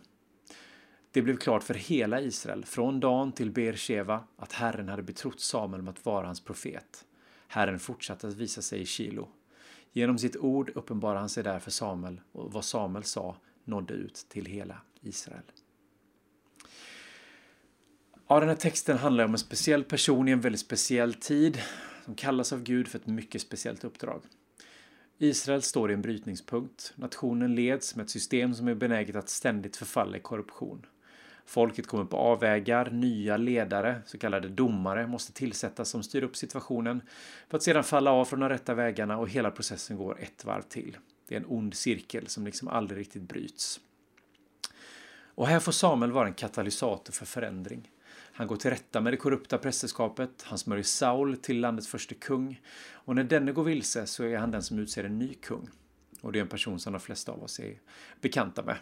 Det 1.11 1.21
blev 1.21 1.37
klart 1.37 1.63
för 1.63 1.73
hela 1.73 2.21
Israel, 2.21 2.65
från 2.65 2.99
Dan 2.99 3.31
till 3.31 3.51
Beersheva, 3.51 4.23
att 4.35 4.53
Herren 4.53 4.89
hade 4.89 5.03
betrott 5.03 5.39
Samuel 5.39 5.81
med 5.81 5.91
att 5.91 6.05
vara 6.05 6.25
hans 6.25 6.41
profet. 6.43 7.05
Herren 7.47 7.79
fortsatte 7.79 8.27
att 8.27 8.33
visa 8.33 8.61
sig 8.61 8.81
i 8.81 8.85
Kilo. 8.85 9.27
Genom 9.91 10.17
sitt 10.17 10.37
ord 10.37 10.71
uppenbarade 10.75 11.19
han 11.19 11.29
sig 11.29 11.43
där 11.43 11.59
för 11.59 11.71
Samuel 11.71 12.21
och 12.31 12.53
vad 12.53 12.65
Samuel 12.65 13.03
sa 13.03 13.37
nådde 13.63 13.93
ut 13.93 14.25
till 14.29 14.45
hela 14.45 14.81
Israel. 15.01 15.43
Ja, 18.27 18.39
den 18.39 18.49
här 18.49 18.55
texten 18.55 18.97
handlar 18.97 19.25
om 19.25 19.31
en 19.31 19.37
speciell 19.37 19.83
person 19.83 20.27
i 20.27 20.31
en 20.31 20.41
väldigt 20.41 20.61
speciell 20.61 21.13
tid 21.13 21.61
som 22.05 22.15
kallas 22.15 22.53
av 22.53 22.63
Gud 22.63 22.87
för 22.87 22.99
ett 22.99 23.07
mycket 23.07 23.41
speciellt 23.41 23.83
uppdrag. 23.83 24.21
Israel 25.17 25.61
står 25.61 25.91
i 25.91 25.93
en 25.93 26.01
brytningspunkt. 26.01 26.93
Nationen 26.95 27.55
leds 27.55 27.95
med 27.95 28.03
ett 28.03 28.09
system 28.09 28.53
som 28.53 28.67
är 28.67 28.75
benäget 28.75 29.15
att 29.15 29.29
ständigt 29.29 29.75
förfalla 29.75 30.17
i 30.17 30.19
korruption. 30.19 30.85
Folket 31.45 31.87
kommer 31.87 32.05
på 32.05 32.17
avvägar, 32.17 32.91
nya 32.91 33.37
ledare, 33.37 34.01
så 34.05 34.17
kallade 34.17 34.49
domare, 34.49 35.07
måste 35.07 35.33
tillsättas 35.33 35.89
som 35.89 36.03
styr 36.03 36.23
upp 36.23 36.35
situationen 36.35 37.01
för 37.49 37.57
att 37.57 37.63
sedan 37.63 37.83
falla 37.83 38.11
av 38.11 38.25
från 38.25 38.39
de 38.39 38.49
rätta 38.49 38.73
vägarna 38.73 39.17
och 39.17 39.29
hela 39.29 39.51
processen 39.51 39.97
går 39.97 40.19
ett 40.21 40.45
varv 40.45 40.61
till. 40.61 40.97
Det 41.27 41.35
är 41.35 41.39
en 41.39 41.45
ond 41.47 41.73
cirkel 41.73 42.27
som 42.27 42.45
liksom 42.45 42.67
aldrig 42.67 42.99
riktigt 42.99 43.21
bryts. 43.21 43.79
Och 45.35 45.47
här 45.47 45.59
får 45.59 45.71
Samuel 45.71 46.11
vara 46.11 46.27
en 46.27 46.33
katalysator 46.33 47.13
för 47.13 47.25
förändring. 47.25 47.89
Han 48.35 48.47
går 48.47 48.55
till 48.55 48.69
rätta 48.69 49.01
med 49.01 49.13
det 49.13 49.17
korrupta 49.17 49.57
prästerskapet, 49.57 50.43
han 50.43 50.57
smörjer 50.57 50.83
Saul 50.83 51.37
till 51.37 51.59
landets 51.59 51.87
första 51.87 52.15
kung 52.15 52.61
och 52.91 53.15
när 53.15 53.23
denne 53.23 53.51
går 53.51 53.63
vilse 53.63 54.07
så 54.07 54.23
är 54.23 54.37
han 54.37 54.51
den 54.51 54.63
som 54.63 54.79
utser 54.79 55.03
en 55.03 55.19
ny 55.19 55.33
kung. 55.33 55.69
Och 56.21 56.31
det 56.31 56.39
är 56.39 56.41
en 56.41 56.47
person 56.47 56.79
som 56.79 56.93
de 56.93 56.99
flesta 56.99 57.31
av 57.31 57.43
oss 57.43 57.59
är 57.59 57.79
bekanta 58.21 58.63
med. 58.63 58.77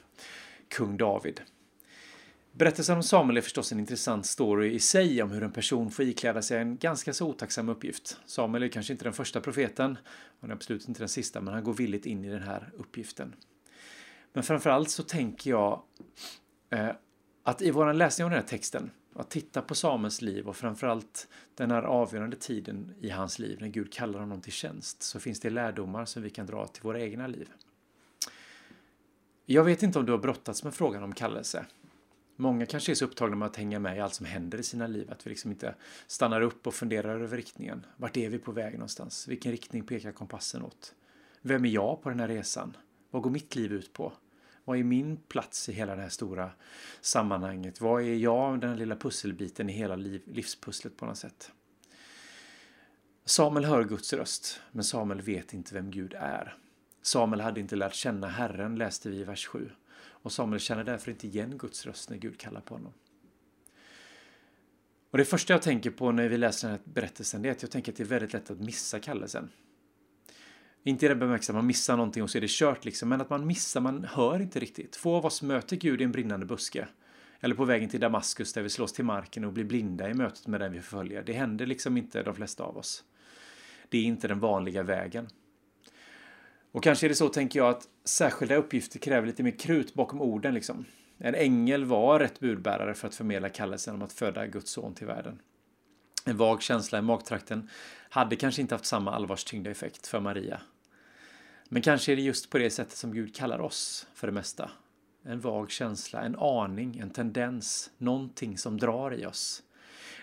Kung 0.68 0.98
David. 0.98 1.42
Berättelsen 2.52 2.96
om 2.96 3.04
Samuel 3.04 3.38
är 3.38 3.42
förstås 3.42 3.72
en 3.72 3.80
intressant 3.80 4.26
story 4.26 4.74
i 4.74 4.80
sig 4.80 5.24
om 5.24 5.32
hur 5.32 5.44
en 5.44 5.52
person 5.52 5.92
får 5.92 6.06
ikläda 6.06 6.42
sig 6.42 6.58
en 6.58 6.78
ganska 6.78 7.14
så 7.14 7.28
otacksam 7.28 7.70
uppgift. 7.70 8.18
Samuel 8.26 8.64
är 8.64 8.68
kanske 8.68 8.94
inte 8.94 9.06
den 9.06 9.14
första 9.14 9.42
profeten, 9.42 9.98
och 10.40 10.50
är 10.50 10.54
absolut 10.54 10.88
inte 10.88 11.02
den 11.02 11.10
sista, 11.10 11.42
men 11.42 11.54
han 11.54 11.64
går 11.64 11.74
villigt 11.74 12.06
in 12.06 12.26
i 12.26 12.30
den 12.30 12.42
här 12.42 12.72
uppgiften. 12.78 13.36
Men 14.34 14.44
framförallt 14.44 14.90
så 14.90 15.04
tänker 15.04 15.50
jag 15.50 15.82
eh, 16.70 16.90
att 17.44 17.62
i 17.62 17.72
vår 17.72 17.94
läsning 17.94 18.26
av 18.26 18.32
den 18.32 18.40
här 18.40 18.48
texten, 18.48 18.92
att 19.14 19.30
titta 19.30 19.62
på 19.62 19.76
Samuels 19.76 20.22
liv 20.22 20.48
och 20.48 20.56
framförallt 20.56 21.28
den 21.56 21.72
här 21.72 21.84
avgörande 21.84 22.36
tiden 22.36 22.94
i 23.02 23.10
hans 23.10 23.40
liv 23.40 23.58
när 23.62 23.68
Gud 23.68 23.94
kallar 23.94 24.20
honom 24.20 24.42
till 24.42 24.52
tjänst, 24.52 25.04
så 25.04 25.20
finns 25.20 25.40
det 25.40 25.50
lärdomar 25.50 26.06
som 26.06 26.24
vi 26.24 26.30
kan 26.30 26.46
dra 26.46 26.68
till 26.68 26.84
våra 26.84 27.00
egna 27.00 27.28
liv. 27.28 27.50
Jag 29.46 29.64
vet 29.64 29.84
inte 29.84 30.00
om 30.00 30.06
du 30.06 30.12
har 30.12 30.20
brottats 30.20 30.64
med 30.64 30.74
frågan 30.74 31.04
om 31.04 31.14
kallelse. 31.14 31.66
Många 32.36 32.66
kanske 32.66 32.92
är 32.92 32.96
så 32.96 33.06
upptagna 33.06 33.36
med 33.36 33.46
att 33.46 33.56
hänga 33.56 33.80
med 33.80 33.98
i 33.98 34.00
allt 34.00 34.14
som 34.14 34.26
händer 34.26 34.58
i 34.58 34.64
sina 34.64 34.88
liv 34.88 35.12
att 35.12 35.28
vi 35.28 35.30
liksom 35.30 35.52
inte 35.52 35.76
stannar 36.08 36.42
upp 36.42 36.68
och 36.68 36.74
funderar 36.74 37.20
över 37.20 37.38
riktningen. 37.38 37.86
Vart 37.98 38.18
är 38.18 38.30
vi 38.30 38.40
på 38.40 38.52
väg 38.52 38.74
någonstans? 38.74 39.28
Vilken 39.28 39.52
riktning 39.52 39.84
pekar 39.84 40.12
kompassen 40.12 40.64
åt? 40.64 40.94
Vem 41.42 41.66
är 41.66 41.70
jag 41.70 42.02
på 42.02 42.10
den 42.10 42.20
här 42.20 42.28
resan? 42.28 42.78
Vad 43.12 43.22
går 43.22 43.30
mitt 43.30 43.56
liv 43.56 43.74
ut 43.74 43.94
på? 43.94 44.14
Vad 44.66 44.78
är 44.78 44.84
min 44.84 45.18
plats 45.18 45.70
i 45.70 45.74
hela 45.74 45.96
det 45.96 46.02
här 46.02 46.10
stora 46.10 46.52
sammanhanget? 47.02 47.82
Vad 47.82 48.02
är 48.02 48.16
jag, 48.16 48.60
den 48.62 48.70
här 48.70 48.78
lilla 48.78 48.96
pusselbiten 48.96 49.70
i 49.70 49.74
hela 49.74 49.96
liv, 49.96 50.22
livspusslet 50.26 50.98
på 50.98 51.06
något 51.06 51.18
sätt? 51.18 51.52
Samuel 53.26 53.66
hör 53.66 53.84
Guds 53.84 54.14
röst, 54.14 54.62
men 54.72 54.84
Samuel 54.84 55.22
vet 55.22 55.54
inte 55.54 55.74
vem 55.74 55.92
Gud 55.92 56.14
är. 56.14 56.58
Samuel 57.02 57.42
hade 57.42 57.60
inte 57.60 57.76
lärt 57.76 57.94
känna 57.94 58.28
Herren, 58.28 58.76
läste 58.76 59.10
vi 59.10 59.18
i 59.18 59.24
vers 59.24 59.48
7. 59.48 59.72
Och 59.94 60.32
Samuel 60.32 60.60
känner 60.60 60.84
därför 60.84 61.12
inte 61.12 61.28
igen 61.28 61.58
Guds 61.58 61.86
röst 61.86 62.10
när 62.10 62.18
Gud 62.18 62.40
kallar 62.40 62.62
på 62.62 62.76
honom. 62.76 62.94
Och 65.12 65.18
Det 65.18 65.26
första 65.26 65.54
jag 65.54 65.62
tänker 65.62 65.92
på 65.92 66.12
när 66.12 66.28
vi 66.28 66.38
läser 66.38 66.68
den 66.68 66.78
här 66.78 66.94
berättelsen 66.94 67.46
är 67.46 67.52
att 67.52 67.62
jag 67.62 67.72
tänker 67.72 67.92
att 67.92 67.98
det 67.98 68.04
är 68.04 68.08
väldigt 68.08 68.34
lätt 68.34 68.52
att 68.52 68.60
missa 68.60 69.00
kallelsen. 69.00 69.50
Inte 70.84 71.06
i 71.06 71.10
den 71.10 71.20
bemärkelsen 71.20 71.56
att 71.56 71.58
man 71.58 71.68
missar 71.68 71.98
någonting 71.98 72.24
och 72.24 72.30
så 72.30 72.38
är 72.38 72.42
det 72.42 72.50
kört 72.50 72.86
liksom, 72.86 73.10
men 73.10 73.22
att 73.22 73.30
man 73.30 73.48
missar, 73.48 73.82
man 73.82 74.04
hör 74.04 74.42
inte 74.42 74.60
riktigt. 74.60 74.96
Få 74.96 75.16
av 75.16 75.26
oss 75.26 75.42
möter 75.42 75.76
Gud 75.76 76.02
i 76.02 76.04
en 76.04 76.12
brinnande 76.12 76.46
buske. 76.46 76.88
Eller 77.40 77.56
på 77.56 77.66
vägen 77.66 77.90
till 77.90 78.00
Damaskus 78.00 78.54
där 78.54 78.62
vi 78.62 78.70
slås 78.70 78.94
till 78.94 79.06
marken 79.06 79.46
och 79.46 79.54
blir 79.54 79.64
blinda 79.64 80.10
i 80.10 80.14
mötet 80.14 80.48
med 80.48 80.60
den 80.60 80.72
vi 80.72 80.82
förföljer. 80.82 81.24
Det 81.24 81.34
händer 81.34 81.66
liksom 81.66 81.98
inte 81.98 82.24
de 82.24 82.36
flesta 82.36 82.64
av 82.64 82.78
oss. 82.78 83.04
Det 83.90 83.98
är 83.98 84.04
inte 84.04 84.28
den 84.28 84.40
vanliga 84.40 84.84
vägen. 84.84 85.28
Och 86.72 86.84
kanske 86.84 87.08
är 87.08 87.10
det 87.10 87.16
så, 87.16 87.30
tänker 87.30 87.60
jag, 87.60 87.70
att 87.70 87.88
särskilda 88.04 88.56
uppgifter 88.56 89.00
kräver 89.00 89.28
lite 89.28 89.44
mer 89.44 89.60
krut 89.60 89.94
bakom 89.94 90.22
orden. 90.22 90.54
Liksom. 90.54 90.86
En 91.18 91.36
ängel 91.36 91.86
var 91.86 92.20
rätt 92.20 92.40
budbärare 92.40 92.94
för 92.94 93.08
att 93.08 93.16
förmedla 93.16 93.50
kallelsen 93.50 93.96
om 93.96 94.02
att 94.02 94.14
föda 94.14 94.48
Guds 94.48 94.72
son 94.72 94.94
till 94.94 95.08
världen. 95.08 95.40
En 96.26 96.38
vag 96.38 96.62
känsla 96.62 97.00
i 97.00 97.02
magtrakten 97.02 97.70
hade 98.12 98.36
kanske 98.36 98.62
inte 98.62 98.76
haft 98.76 98.86
samma 98.86 99.12
allvarstyngda 99.12 99.72
effekt 99.72 100.08
för 100.08 100.20
Maria. 100.20 100.62
Men 101.70 101.82
kanske 101.82 102.12
är 102.12 102.16
det 102.16 102.22
just 102.22 102.50
på 102.50 102.58
det 102.58 102.70
sättet 102.70 102.98
som 102.98 103.14
Gud 103.14 103.36
kallar 103.36 103.62
oss 103.62 104.08
för 104.14 104.28
det 104.28 104.34
mesta. 104.34 104.72
En 105.24 105.40
vag 105.40 105.72
känsla, 105.72 106.22
en 106.22 106.36
aning, 106.36 107.00
en 107.00 107.10
tendens, 107.10 107.92
någonting 107.98 108.58
som 108.58 108.78
drar 108.78 109.14
i 109.14 109.26
oss. 109.26 109.64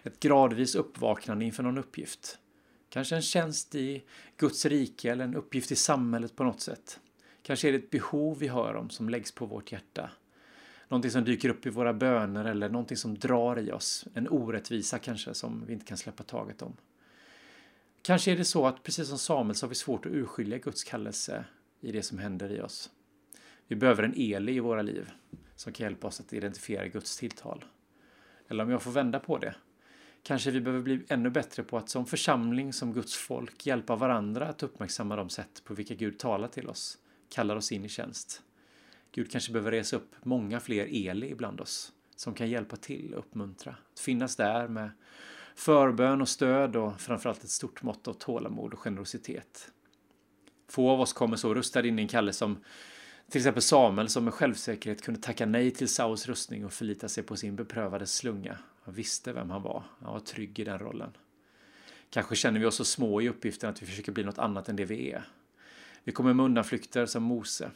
Ett 0.02 0.20
gradvis 0.20 0.74
uppvaknande 0.74 1.44
inför 1.44 1.62
någon 1.62 1.78
uppgift. 1.78 2.38
Kanske 2.88 3.16
en 3.16 3.22
tjänst 3.22 3.74
i 3.74 4.02
Guds 4.36 4.66
rike 4.66 5.12
eller 5.12 5.24
en 5.24 5.34
uppgift 5.34 5.72
i 5.72 5.76
samhället 5.76 6.36
på 6.36 6.44
något 6.44 6.60
sätt. 6.60 7.00
Kanske 7.42 7.68
är 7.68 7.72
det 7.72 7.78
ett 7.78 7.90
behov 7.90 8.38
vi 8.38 8.48
hör 8.48 8.76
om 8.76 8.90
som 8.90 9.08
läggs 9.08 9.32
på 9.32 9.46
vårt 9.46 9.72
hjärta. 9.72 10.10
Någonting 10.88 11.10
som 11.10 11.24
dyker 11.24 11.48
upp 11.48 11.66
i 11.66 11.70
våra 11.70 11.94
böner 11.94 12.44
eller 12.44 12.68
någonting 12.68 12.96
som 12.96 13.18
drar 13.18 13.58
i 13.58 13.72
oss. 13.72 14.06
En 14.14 14.28
orättvisa 14.28 14.98
kanske 14.98 15.34
som 15.34 15.64
vi 15.66 15.72
inte 15.72 15.86
kan 15.86 15.96
släppa 15.96 16.22
taget 16.22 16.62
om. 16.62 16.76
Kanske 18.02 18.32
är 18.32 18.36
det 18.36 18.44
så 18.44 18.66
att 18.66 18.82
precis 18.82 19.08
som 19.08 19.18
Samuel 19.18 19.54
så 19.54 19.66
har 19.66 19.68
vi 19.68 19.74
svårt 19.74 20.06
att 20.06 20.12
urskilja 20.12 20.58
Guds 20.58 20.84
kallelse 20.84 21.44
i 21.80 21.92
det 21.92 22.02
som 22.02 22.18
händer 22.18 22.52
i 22.52 22.60
oss. 22.60 22.90
Vi 23.66 23.76
behöver 23.76 24.02
en 24.02 24.14
Eli 24.16 24.52
i 24.52 24.60
våra 24.60 24.82
liv 24.82 25.10
som 25.56 25.72
kan 25.72 25.84
hjälpa 25.84 26.06
oss 26.06 26.20
att 26.20 26.32
identifiera 26.32 26.88
Guds 26.88 27.16
tilltal. 27.16 27.64
Eller 28.48 28.64
om 28.64 28.70
jag 28.70 28.82
får 28.82 28.90
vända 28.90 29.20
på 29.20 29.38
det. 29.38 29.54
Kanske 30.22 30.50
vi 30.50 30.60
behöver 30.60 30.82
bli 30.82 31.00
ännu 31.08 31.30
bättre 31.30 31.62
på 31.62 31.76
att 31.76 31.88
som 31.88 32.06
församling, 32.06 32.72
som 32.72 32.92
Guds 32.92 33.16
folk, 33.16 33.66
hjälpa 33.66 33.96
varandra 33.96 34.48
att 34.48 34.62
uppmärksamma 34.62 35.16
de 35.16 35.28
sätt 35.28 35.62
på 35.64 35.74
vilka 35.74 35.94
Gud 35.94 36.18
talar 36.18 36.48
till 36.48 36.68
oss, 36.68 36.98
kallar 37.28 37.56
oss 37.56 37.72
in 37.72 37.84
i 37.84 37.88
tjänst. 37.88 38.42
Gud 39.12 39.30
kanske 39.30 39.52
behöver 39.52 39.70
resa 39.70 39.96
upp 39.96 40.14
många 40.22 40.60
fler 40.60 41.08
Eli 41.08 41.30
ibland 41.30 41.60
oss 41.60 41.92
som 42.16 42.34
kan 42.34 42.50
hjälpa 42.50 42.76
till 42.76 43.14
och 43.14 43.18
uppmuntra. 43.18 43.76
Att 43.92 44.00
finnas 44.00 44.36
där 44.36 44.68
med 44.68 44.90
förbön 45.58 46.20
och 46.20 46.28
stöd 46.28 46.76
och 46.76 47.00
framförallt 47.00 47.44
ett 47.44 47.50
stort 47.50 47.82
mått 47.82 48.08
av 48.08 48.12
tålamod 48.12 48.72
och 48.72 48.78
generositet. 48.78 49.70
Få 50.68 50.90
av 50.90 51.00
oss 51.00 51.12
kommer 51.12 51.36
så 51.36 51.54
rustade 51.54 51.88
in 51.88 51.98
i 51.98 52.02
en 52.02 52.08
kallelse 52.08 52.38
som 52.38 52.64
till 53.30 53.38
exempel 53.38 53.62
Samuel 53.62 54.08
som 54.08 54.24
med 54.24 54.34
självsäkerhet 54.34 55.02
kunde 55.02 55.20
tacka 55.20 55.46
nej 55.46 55.70
till 55.70 55.88
Sauls 55.88 56.26
rustning 56.26 56.64
och 56.64 56.72
förlita 56.72 57.08
sig 57.08 57.22
på 57.22 57.36
sin 57.36 57.56
beprövade 57.56 58.06
slunga. 58.06 58.58
Han 58.82 58.94
visste 58.94 59.32
vem 59.32 59.50
han 59.50 59.62
var. 59.62 59.84
Han 60.00 60.12
var 60.12 60.20
trygg 60.20 60.58
i 60.58 60.64
den 60.64 60.78
rollen. 60.78 61.10
Kanske 62.10 62.36
känner 62.36 62.60
vi 62.60 62.66
oss 62.66 62.76
så 62.76 62.84
små 62.84 63.20
i 63.20 63.28
uppgiften 63.28 63.70
att 63.70 63.82
vi 63.82 63.86
försöker 63.86 64.12
bli 64.12 64.24
något 64.24 64.38
annat 64.38 64.68
än 64.68 64.76
det 64.76 64.84
vi 64.84 65.12
är. 65.12 65.24
Vi 66.04 66.12
kommer 66.12 66.34
med 66.34 66.44
undanflykter 66.44 67.06
som 67.06 67.22
Mose. 67.22 67.70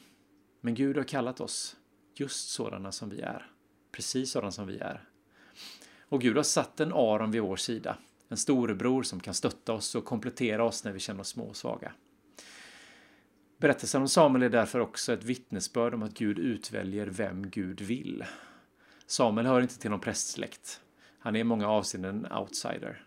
Men 0.61 0.75
Gud 0.75 0.97
har 0.97 1.05
kallat 1.05 1.41
oss 1.41 1.77
just 2.15 2.51
sådana 2.51 2.93
som 2.93 3.11
vi 3.11 3.21
är. 3.21 3.51
Precis 3.93 4.31
sådana 4.31 4.51
som 4.51 4.67
vi 4.67 4.79
är. 4.79 5.12
Och 6.13 6.21
Gud 6.21 6.37
har 6.37 6.43
satt 6.43 6.81
en 6.81 6.93
Aron 6.93 7.31
vid 7.31 7.43
vår 7.43 7.57
sida. 7.57 7.97
En 8.29 8.37
storebror 8.37 9.03
som 9.03 9.21
kan 9.21 9.35
stötta 9.35 9.73
oss 9.73 9.95
och 9.95 10.05
komplettera 10.05 10.65
oss 10.65 10.85
när 10.85 10.93
vi 10.93 10.99
känner 10.99 11.21
oss 11.21 11.29
små 11.29 11.45
och 11.45 11.57
svaga. 11.57 11.93
Berättelsen 13.59 14.03
om 14.03 14.09
Samuel 14.09 14.43
är 14.43 14.49
därför 14.49 14.81
också 14.81 15.13
ett 15.13 15.25
vittnesbörd 15.25 15.95
om 15.95 16.03
att 16.03 16.15
Gud 16.15 16.39
utväljer 16.39 17.07
vem 17.07 17.51
Gud 17.51 17.81
vill. 17.81 18.25
Samuel 19.07 19.47
hör 19.47 19.61
inte 19.61 19.79
till 19.79 19.91
någon 19.91 20.01
prästsläkt. 20.01 20.81
Han 21.19 21.37
är 21.37 21.41
i 21.41 21.45
många 21.45 21.69
avseenden 21.69 22.25
en 22.25 22.33
outsider. 22.33 23.05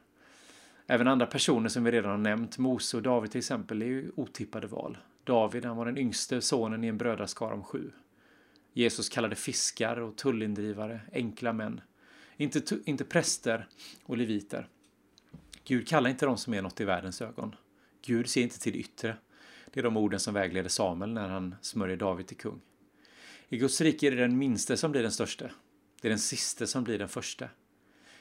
Även 0.88 1.08
andra 1.08 1.26
personer 1.26 1.70
som 1.70 1.84
vi 1.84 1.92
redan 1.92 2.12
har 2.12 2.18
nämnt, 2.18 2.58
Mose 2.58 2.98
och 2.98 3.04
David 3.04 3.32
till 3.32 3.40
exempel, 3.40 3.82
är 3.82 3.86
ju 3.86 4.12
otippade 4.16 4.68
val. 4.68 4.98
David 5.24 5.66
han 5.66 5.78
var 5.78 5.86
den 5.86 5.98
yngste 5.98 6.42
sonen 6.42 6.84
i 6.84 6.88
en 6.88 6.98
brödraskara 6.98 7.54
om 7.54 7.64
sju. 7.64 7.92
Jesus 8.74 9.10
kallade 9.10 9.36
fiskar 9.36 10.00
och 10.00 10.16
tullindrivare 10.16 11.02
enkla 11.14 11.54
män. 11.54 11.82
Inte, 12.38 12.80
inte 12.86 13.06
präster 13.06 13.68
och 14.04 14.18
leviter. 14.18 14.68
Gud 15.64 15.88
kallar 15.88 16.10
inte 16.10 16.26
dem 16.26 16.38
som 16.38 16.54
är 16.54 16.62
något 16.62 16.82
i 16.82 16.86
världens 16.86 17.22
ögon. 17.22 17.56
Gud 18.02 18.30
ser 18.30 18.42
inte 18.42 18.60
till 18.60 18.74
det 18.74 18.80
yttre. 18.80 19.18
Det 19.74 19.80
är 19.80 19.84
de 19.84 19.98
orden 19.98 20.20
som 20.20 20.34
vägleder 20.34 20.70
Samuel 20.70 21.14
när 21.14 21.30
han 21.30 21.56
smörjer 21.62 21.98
David 21.98 22.28
till 22.28 22.38
kung. 22.38 22.62
I 23.50 23.58
Guds 23.58 23.82
rike 23.82 24.08
är 24.08 24.12
det 24.12 24.18
den 24.18 24.38
minste 24.38 24.78
som 24.78 24.92
blir 24.92 25.02
den 25.02 25.12
störste. 25.12 25.52
Det 26.02 26.08
är 26.08 26.10
den 26.10 26.20
siste 26.20 26.68
som 26.68 26.84
blir 26.84 27.00
den 27.00 27.10
första. 27.10 27.50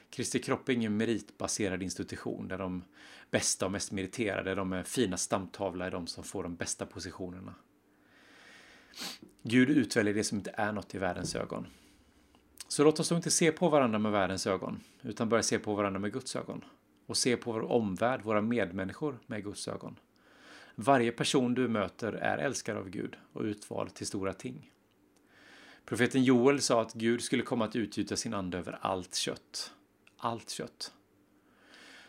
Kristi 0.09 0.39
kropp 0.39 0.69
är 0.69 0.73
ingen 0.73 0.97
meritbaserad 0.97 1.83
institution 1.83 2.47
där 2.47 2.57
de 2.57 2.83
bästa 3.31 3.65
och 3.65 3.71
mest 3.71 3.91
meriterade, 3.91 4.55
de 4.55 4.69
med 4.69 4.87
fina 4.87 5.17
stamtavla 5.17 5.85
är 5.85 5.91
de 5.91 6.07
som 6.07 6.23
får 6.23 6.43
de 6.43 6.55
bästa 6.55 6.85
positionerna. 6.85 7.55
Gud 9.43 9.69
utväljer 9.69 10.13
det 10.13 10.23
som 10.23 10.37
inte 10.37 10.53
är 10.57 10.71
något 10.71 10.95
i 10.95 10.97
världens 10.97 11.35
ögon. 11.35 11.67
Så 12.67 12.83
låt 12.83 12.99
oss 12.99 13.09
då 13.09 13.15
inte 13.15 13.31
se 13.31 13.51
på 13.51 13.69
varandra 13.69 13.99
med 13.99 14.11
världens 14.11 14.47
ögon, 14.47 14.79
utan 15.01 15.29
börja 15.29 15.43
se 15.43 15.59
på 15.59 15.75
varandra 15.75 15.99
med 15.99 16.13
Guds 16.13 16.35
ögon. 16.35 16.63
Och 17.05 17.17
se 17.17 17.37
på 17.37 17.51
vår 17.51 17.71
omvärld, 17.71 18.21
våra 18.23 18.41
medmänniskor, 18.41 19.19
med 19.27 19.43
Guds 19.43 19.67
ögon. 19.67 19.99
Varje 20.75 21.11
person 21.11 21.53
du 21.53 21.67
möter 21.67 22.13
är 22.13 22.37
älskad 22.37 22.77
av 22.77 22.89
Gud 22.89 23.15
och 23.33 23.41
utvald 23.41 23.93
till 23.93 24.07
stora 24.07 24.33
ting. 24.33 24.71
Profeten 25.85 26.23
Joel 26.23 26.61
sa 26.61 26.81
att 26.81 26.93
Gud 26.93 27.21
skulle 27.21 27.43
komma 27.43 27.65
att 27.65 27.75
utgjuta 27.75 28.15
sin 28.15 28.33
ande 28.33 28.57
över 28.57 28.77
allt 28.81 29.15
kött. 29.15 29.71
Allt 30.17 30.49
kött. 30.49 30.93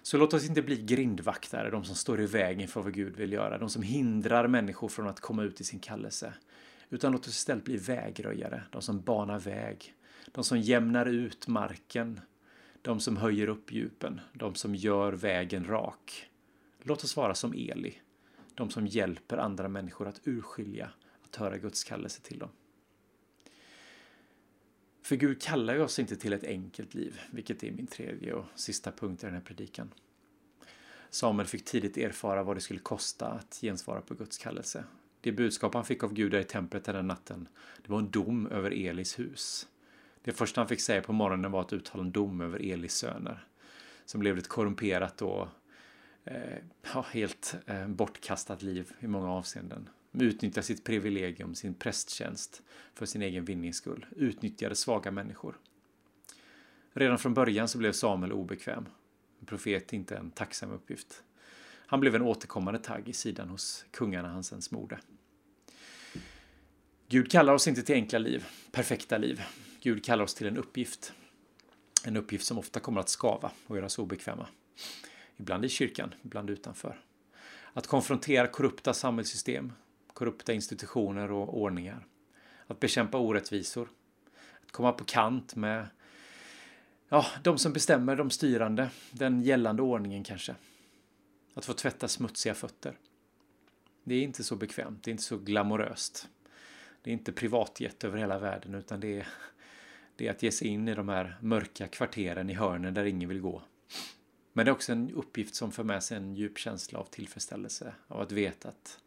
Så 0.02 0.16
låt 0.16 0.34
oss 0.34 0.48
inte 0.48 0.62
bli 0.62 0.82
grindvaktare, 0.82 1.70
de 1.70 1.84
som 1.84 1.94
står 1.94 2.20
i 2.20 2.26
vägen 2.26 2.68
för 2.68 2.82
vad 2.82 2.94
Gud 2.94 3.16
vill 3.16 3.32
göra, 3.32 3.58
de 3.58 3.68
som 3.68 3.82
hindrar 3.82 4.48
människor 4.48 4.88
från 4.88 5.08
att 5.08 5.20
komma 5.20 5.42
ut 5.42 5.60
i 5.60 5.64
sin 5.64 5.80
kallelse. 5.80 6.34
Utan 6.90 7.12
låt 7.12 7.20
oss 7.20 7.36
istället 7.36 7.64
bli 7.64 7.76
vägröjare, 7.76 8.62
de 8.72 8.82
som 8.82 9.00
banar 9.00 9.38
väg, 9.38 9.94
de 10.32 10.44
som 10.44 10.60
jämnar 10.60 11.06
ut 11.06 11.48
marken, 11.48 12.20
de 12.82 13.00
som 13.00 13.16
höjer 13.16 13.48
upp 13.48 13.72
djupen, 13.72 14.20
de 14.32 14.54
som 14.54 14.74
gör 14.74 15.12
vägen 15.12 15.64
rak. 15.66 16.30
Låt 16.82 17.04
oss 17.04 17.16
vara 17.16 17.34
som 17.34 17.52
Eli, 17.52 17.98
de 18.54 18.70
som 18.70 18.86
hjälper 18.86 19.38
andra 19.38 19.68
människor 19.68 20.08
att 20.08 20.20
urskilja, 20.24 20.90
att 21.24 21.36
höra 21.36 21.58
Guds 21.58 21.84
kallelse 21.84 22.20
till 22.22 22.38
dem. 22.38 22.50
För 25.02 25.16
Gud 25.16 25.42
kallar 25.42 25.74
ju 25.74 25.80
oss 25.80 25.98
inte 25.98 26.16
till 26.16 26.32
ett 26.32 26.44
enkelt 26.44 26.94
liv, 26.94 27.20
vilket 27.30 27.64
är 27.64 27.72
min 27.72 27.86
tredje 27.86 28.32
och 28.32 28.44
sista 28.54 28.92
punkt 28.92 29.22
i 29.22 29.26
den 29.26 29.34
här 29.34 29.42
predikan. 29.42 29.94
Samuel 31.10 31.46
fick 31.46 31.64
tidigt 31.64 31.96
erfara 31.96 32.42
vad 32.42 32.56
det 32.56 32.60
skulle 32.60 32.80
kosta 32.80 33.26
att 33.26 33.58
gensvara 33.62 34.00
på 34.00 34.14
Guds 34.14 34.38
kallelse. 34.38 34.84
Det 35.20 35.32
budskap 35.32 35.74
han 35.74 35.84
fick 35.84 36.04
av 36.04 36.12
Gud 36.12 36.34
i 36.34 36.44
templet 36.44 36.84
den 36.84 37.06
natten, 37.06 37.48
det 37.82 37.92
var 37.92 37.98
en 37.98 38.10
dom 38.10 38.46
över 38.46 38.70
Elis 38.70 39.18
hus. 39.18 39.68
Det 40.26 40.32
första 40.32 40.60
han 40.60 40.68
fick 40.68 40.80
säga 40.80 41.02
på 41.02 41.12
morgonen 41.12 41.50
var 41.50 41.60
att 41.60 41.72
uttala 41.72 42.04
en 42.04 42.12
dom 42.12 42.40
över 42.40 42.72
Elis 42.72 42.94
söner, 42.94 43.46
som 44.04 44.20
blev 44.20 44.38
ett 44.38 44.48
korrumperat 44.48 45.22
och 45.22 45.48
eh, 46.24 47.04
helt 47.10 47.54
eh, 47.66 47.88
bortkastat 47.88 48.62
liv 48.62 48.92
i 49.00 49.06
många 49.06 49.30
avseenden. 49.30 49.88
Utnyttjade 50.12 50.66
sitt 50.66 50.84
privilegium, 50.84 51.54
sin 51.54 51.74
prästtjänst, 51.74 52.62
för 52.94 53.06
sin 53.06 53.22
egen 53.22 53.44
vinnings 53.44 53.76
skull. 53.76 54.06
Utnyttjade 54.16 54.74
svaga 54.74 55.10
människor. 55.10 55.58
Redan 56.92 57.18
från 57.18 57.34
början 57.34 57.68
så 57.68 57.78
blev 57.78 57.92
Samuel 57.92 58.32
obekväm. 58.32 58.88
En 59.40 59.46
profet 59.46 59.92
inte 59.92 60.16
en 60.16 60.30
tacksam 60.30 60.70
uppgift. 60.70 61.22
Han 61.86 62.00
blev 62.00 62.14
en 62.14 62.22
återkommande 62.22 62.80
tagg 62.80 63.08
i 63.08 63.12
sidan 63.12 63.48
hos 63.48 63.84
kungarna 63.90 64.28
han 64.28 64.44
sen 64.44 64.62
smorde. 64.62 64.98
Gud 67.08 67.30
kallar 67.30 67.52
oss 67.52 67.68
inte 67.68 67.82
till 67.82 67.94
enkla 67.94 68.18
liv, 68.18 68.46
perfekta 68.72 69.18
liv. 69.18 69.42
Gud 69.86 70.04
kallar 70.04 70.24
oss 70.24 70.34
till 70.34 70.46
en 70.46 70.56
uppgift. 70.56 71.12
En 72.04 72.16
uppgift 72.16 72.46
som 72.46 72.58
ofta 72.58 72.80
kommer 72.80 73.00
att 73.00 73.08
skava 73.08 73.50
och 73.66 73.76
göra 73.76 73.86
oss 73.86 73.98
obekväma. 73.98 74.48
Ibland 75.36 75.64
i 75.64 75.68
kyrkan, 75.68 76.14
ibland 76.22 76.50
utanför. 76.50 77.00
Att 77.72 77.86
konfrontera 77.86 78.46
korrupta 78.46 78.94
samhällssystem, 78.94 79.72
korrupta 80.12 80.52
institutioner 80.52 81.30
och 81.30 81.60
ordningar. 81.60 82.06
Att 82.66 82.80
bekämpa 82.80 83.18
orättvisor. 83.18 83.88
Att 84.62 84.72
komma 84.72 84.92
på 84.92 85.04
kant 85.04 85.56
med 85.56 85.88
ja, 87.08 87.26
de 87.42 87.58
som 87.58 87.72
bestämmer, 87.72 88.16
de 88.16 88.30
styrande, 88.30 88.90
den 89.10 89.42
gällande 89.42 89.82
ordningen 89.82 90.24
kanske. 90.24 90.54
Att 91.54 91.64
få 91.64 91.72
tvätta 91.72 92.08
smutsiga 92.08 92.54
fötter. 92.54 92.98
Det 94.04 94.14
är 94.14 94.22
inte 94.22 94.44
så 94.44 94.56
bekvämt, 94.56 95.02
det 95.02 95.10
är 95.10 95.12
inte 95.12 95.24
så 95.24 95.38
glamoröst. 95.38 96.28
Det 97.02 97.10
är 97.10 97.12
inte 97.12 97.32
privatjet 97.32 98.04
över 98.04 98.18
hela 98.18 98.38
världen 98.38 98.74
utan 98.74 99.00
det 99.00 99.20
är, 99.20 99.26
det 100.16 100.26
är 100.26 100.30
att 100.30 100.42
ge 100.42 100.50
sig 100.50 100.68
in 100.68 100.88
i 100.88 100.94
de 100.94 101.08
här 101.08 101.38
mörka 101.40 101.88
kvarteren 101.88 102.50
i 102.50 102.54
hörnen 102.54 102.94
där 102.94 103.04
ingen 103.04 103.28
vill 103.28 103.40
gå. 103.40 103.62
Men 104.52 104.66
det 104.66 104.70
är 104.70 104.72
också 104.72 104.92
en 104.92 105.10
uppgift 105.10 105.54
som 105.54 105.72
för 105.72 105.84
med 105.84 106.02
sig 106.02 106.16
en 106.16 106.34
djup 106.34 106.58
känsla 106.58 106.98
av 106.98 107.04
tillfredsställelse 107.04 107.94
av 108.06 108.20
att 108.20 108.32
veta 108.32 108.68
att 108.68 109.00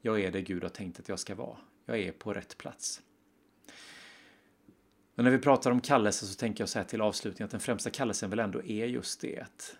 jag 0.00 0.20
är 0.20 0.30
det 0.30 0.42
Gud 0.42 0.62
har 0.62 0.70
tänkt 0.70 1.00
att 1.00 1.08
jag 1.08 1.18
ska 1.18 1.34
vara. 1.34 1.56
Jag 1.84 1.98
är 1.98 2.12
på 2.12 2.32
rätt 2.32 2.58
plats. 2.58 3.02
Men 5.14 5.24
när 5.24 5.32
vi 5.32 5.38
pratar 5.38 5.70
om 5.70 5.80
kallelse 5.80 6.26
så 6.26 6.34
tänker 6.34 6.62
jag 6.62 6.68
så 6.68 6.78
här 6.78 6.86
till 6.86 7.00
avslutning 7.00 7.44
att 7.44 7.50
den 7.50 7.60
främsta 7.60 7.90
kallelsen 7.90 8.30
väl 8.30 8.38
ändå 8.38 8.62
är 8.62 8.86
just 8.86 9.20
det 9.20 9.40
att 9.40 9.76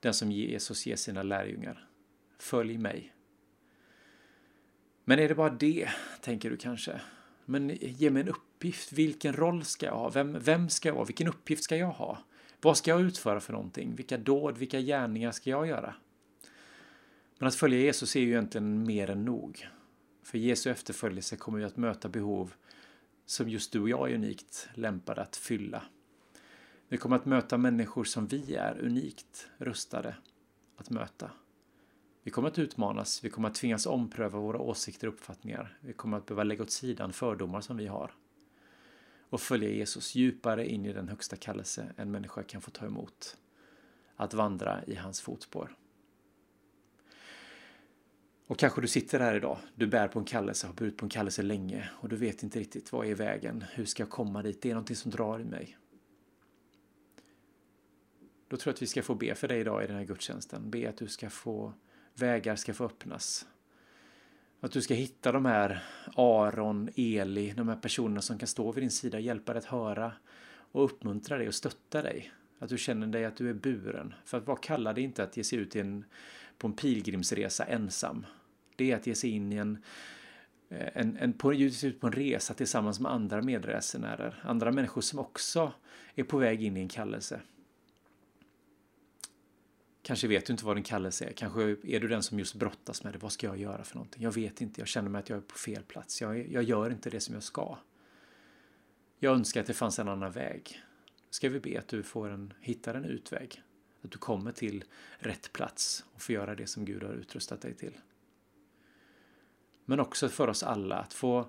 den 0.00 0.14
som 0.14 0.32
Jesus 0.32 0.86
ger 0.86 0.96
sina 0.96 1.22
lärjungar. 1.22 1.88
Följ 2.38 2.78
mig. 2.78 3.12
Men 5.04 5.18
är 5.18 5.28
det 5.28 5.34
bara 5.34 5.50
det, 5.50 5.88
tänker 6.20 6.50
du 6.50 6.56
kanske? 6.56 7.00
Men 7.50 7.68
ge 7.80 8.10
mig 8.10 8.22
en 8.22 8.28
uppgift. 8.28 8.92
Vilken 8.92 9.32
roll 9.32 9.64
ska 9.64 9.86
jag 9.86 9.94
ha? 9.94 10.08
Vem, 10.10 10.38
vem 10.40 10.68
ska 10.68 10.88
jag 10.88 10.94
vara? 10.94 11.04
Vilken 11.04 11.28
uppgift 11.28 11.64
ska 11.64 11.76
jag 11.76 11.90
ha? 11.90 12.18
Vad 12.60 12.76
ska 12.76 12.90
jag 12.90 13.00
utföra 13.00 13.40
för 13.40 13.52
någonting? 13.52 13.94
Vilka 13.94 14.18
dåd, 14.18 14.58
vilka 14.58 14.80
gärningar 14.80 15.32
ska 15.32 15.50
jag 15.50 15.66
göra? 15.66 15.94
Men 17.38 17.48
att 17.48 17.54
följa 17.54 17.78
Jesus 17.78 18.16
är 18.16 18.20
ju 18.20 18.28
egentligen 18.28 18.86
mer 18.86 19.10
än 19.10 19.24
nog. 19.24 19.68
För 20.22 20.38
Jesu 20.38 20.70
efterföljelse 20.70 21.36
kommer 21.36 21.58
ju 21.58 21.64
att 21.64 21.76
möta 21.76 22.08
behov 22.08 22.54
som 23.26 23.48
just 23.48 23.72
du 23.72 23.80
och 23.80 23.88
jag 23.88 24.10
är 24.10 24.14
unikt 24.14 24.68
lämpade 24.74 25.22
att 25.22 25.36
fylla. 25.36 25.82
Vi 26.88 26.96
kommer 26.96 27.16
att 27.16 27.26
möta 27.26 27.58
människor 27.58 28.04
som 28.04 28.26
vi 28.26 28.54
är 28.54 28.78
unikt 28.78 29.48
rustade 29.58 30.16
att 30.76 30.90
möta. 30.90 31.30
Vi 32.28 32.32
kommer 32.32 32.48
att 32.48 32.58
utmanas, 32.58 33.24
vi 33.24 33.30
kommer 33.30 33.48
att 33.48 33.54
tvingas 33.54 33.86
ompröva 33.86 34.38
våra 34.38 34.58
åsikter 34.58 35.06
och 35.06 35.14
uppfattningar. 35.14 35.78
Vi 35.80 35.92
kommer 35.92 36.18
att 36.18 36.26
behöva 36.26 36.44
lägga 36.44 36.62
åt 36.62 36.70
sidan 36.70 37.12
fördomar 37.12 37.60
som 37.60 37.76
vi 37.76 37.86
har. 37.86 38.14
Och 39.30 39.40
följa 39.40 39.68
Jesus 39.68 40.14
djupare 40.14 40.68
in 40.68 40.86
i 40.86 40.92
den 40.92 41.08
högsta 41.08 41.36
kallelse 41.36 41.92
en 41.96 42.10
människa 42.10 42.42
kan 42.42 42.60
få 42.60 42.70
ta 42.70 42.86
emot. 42.86 43.36
Att 44.16 44.34
vandra 44.34 44.84
i 44.84 44.94
hans 44.94 45.20
fotspår. 45.20 45.76
Och 48.46 48.58
kanske 48.58 48.80
du 48.80 48.88
sitter 48.88 49.20
här 49.20 49.34
idag, 49.34 49.58
du 49.74 49.86
bär 49.86 50.08
på 50.08 50.18
en 50.18 50.24
kallelse, 50.24 50.66
har 50.66 50.74
burit 50.74 50.96
på 50.96 51.06
en 51.06 51.10
kallelse 51.10 51.42
länge 51.42 51.90
och 51.92 52.08
du 52.08 52.16
vet 52.16 52.42
inte 52.42 52.58
riktigt 52.60 52.92
vad 52.92 53.06
är 53.06 53.14
vägen, 53.14 53.64
hur 53.72 53.84
ska 53.84 54.02
jag 54.02 54.10
komma 54.10 54.42
dit, 54.42 54.62
det 54.62 54.70
är 54.70 54.74
någonting 54.74 54.96
som 54.96 55.10
drar 55.10 55.40
i 55.40 55.44
mig. 55.44 55.78
Då 58.48 58.56
tror 58.56 58.70
jag 58.70 58.74
att 58.74 58.82
vi 58.82 58.86
ska 58.86 59.02
få 59.02 59.14
be 59.14 59.34
för 59.34 59.48
dig 59.48 59.60
idag 59.60 59.84
i 59.84 59.86
den 59.86 59.96
här 59.96 60.04
gudstjänsten. 60.04 60.70
Be 60.70 60.88
att 60.88 60.96
du 60.96 61.08
ska 61.08 61.30
få, 61.30 61.74
vägar 62.20 62.56
ska 62.56 62.74
få 62.74 62.84
öppnas. 62.84 63.46
Att 64.60 64.72
du 64.72 64.82
ska 64.82 64.94
hitta 64.94 65.32
de 65.32 65.44
här 65.44 65.84
Aron, 66.16 66.88
Eli, 66.96 67.52
de 67.56 67.68
här 67.68 67.76
personerna 67.76 68.20
som 68.20 68.38
kan 68.38 68.48
stå 68.48 68.72
vid 68.72 68.82
din 68.82 68.90
sida, 68.90 69.20
hjälpa 69.20 69.52
dig 69.52 69.58
att 69.58 69.64
höra 69.64 70.12
och 70.72 70.84
uppmuntra 70.84 71.38
dig 71.38 71.48
och 71.48 71.54
stötta 71.54 72.02
dig. 72.02 72.32
Att 72.58 72.68
du 72.68 72.78
känner 72.78 73.06
dig 73.06 73.24
att 73.24 73.36
du 73.36 73.50
är 73.50 73.54
buren. 73.54 74.14
För 74.24 74.38
att 74.38 74.46
vara 74.46 74.58
kallad 74.58 74.98
är 74.98 75.02
inte 75.02 75.22
att 75.22 75.36
ge 75.36 75.44
sig 75.44 75.58
ut 75.58 75.76
en, 75.76 76.04
på 76.58 76.66
en 76.66 76.72
pilgrimsresa 76.72 77.64
ensam. 77.64 78.26
Det 78.76 78.92
är 78.92 78.96
att 78.96 79.06
ge 79.06 79.14
sig 79.14 79.30
in 79.30 79.52
i 79.52 79.56
en, 79.56 79.78
eh, 80.68 80.88
en, 80.94 81.16
en, 81.16 81.32
på, 81.32 81.52
ge 81.52 81.70
sig 81.70 81.88
ut 81.88 82.00
på 82.00 82.06
en 82.06 82.12
resa 82.12 82.54
tillsammans 82.54 83.00
med 83.00 83.12
andra 83.12 83.42
medresenärer. 83.42 84.42
Andra 84.42 84.72
människor 84.72 85.00
som 85.00 85.18
också 85.18 85.72
är 86.14 86.24
på 86.24 86.38
väg 86.38 86.62
in 86.62 86.76
i 86.76 86.80
en 86.80 86.88
kallelse. 86.88 87.40
Kanske 90.08 90.28
vet 90.28 90.46
du 90.46 90.52
inte 90.52 90.64
vad 90.64 90.76
din 90.76 90.84
kallelse 90.84 91.24
är. 91.24 91.32
Kanske 91.32 91.62
är 91.62 92.00
du 92.00 92.08
den 92.08 92.22
som 92.22 92.38
just 92.38 92.54
brottas 92.54 93.04
med 93.04 93.12
det. 93.12 93.18
Vad 93.18 93.32
ska 93.32 93.46
jag 93.46 93.58
göra 93.58 93.84
för 93.84 93.94
någonting? 93.94 94.22
Jag 94.22 94.32
vet 94.32 94.60
inte. 94.60 94.80
Jag 94.80 94.88
känner 94.88 95.10
mig 95.10 95.18
att 95.18 95.28
jag 95.28 95.36
är 95.36 95.42
på 95.42 95.58
fel 95.58 95.82
plats. 95.82 96.20
Jag, 96.20 96.52
jag 96.52 96.62
gör 96.62 96.90
inte 96.90 97.10
det 97.10 97.20
som 97.20 97.34
jag 97.34 97.42
ska. 97.42 97.78
Jag 99.18 99.34
önskar 99.34 99.60
att 99.60 99.66
det 99.66 99.74
fanns 99.74 99.98
en 99.98 100.08
annan 100.08 100.32
väg. 100.32 100.82
Ska 101.30 101.48
vi 101.48 101.60
be 101.60 101.78
att 101.78 101.88
du 101.88 102.02
får 102.02 102.28
en, 102.28 102.52
hittar 102.60 102.94
en 102.94 103.04
utväg. 103.04 103.62
Att 104.02 104.10
du 104.10 104.18
kommer 104.18 104.52
till 104.52 104.84
rätt 105.18 105.52
plats 105.52 106.04
och 106.14 106.22
får 106.22 106.34
göra 106.34 106.54
det 106.54 106.66
som 106.66 106.84
Gud 106.84 107.02
har 107.02 107.12
utrustat 107.12 107.60
dig 107.60 107.74
till. 107.74 107.98
Men 109.84 110.00
också 110.00 110.28
för 110.28 110.48
oss 110.48 110.62
alla 110.62 110.96
att 110.96 111.12
få 111.12 111.48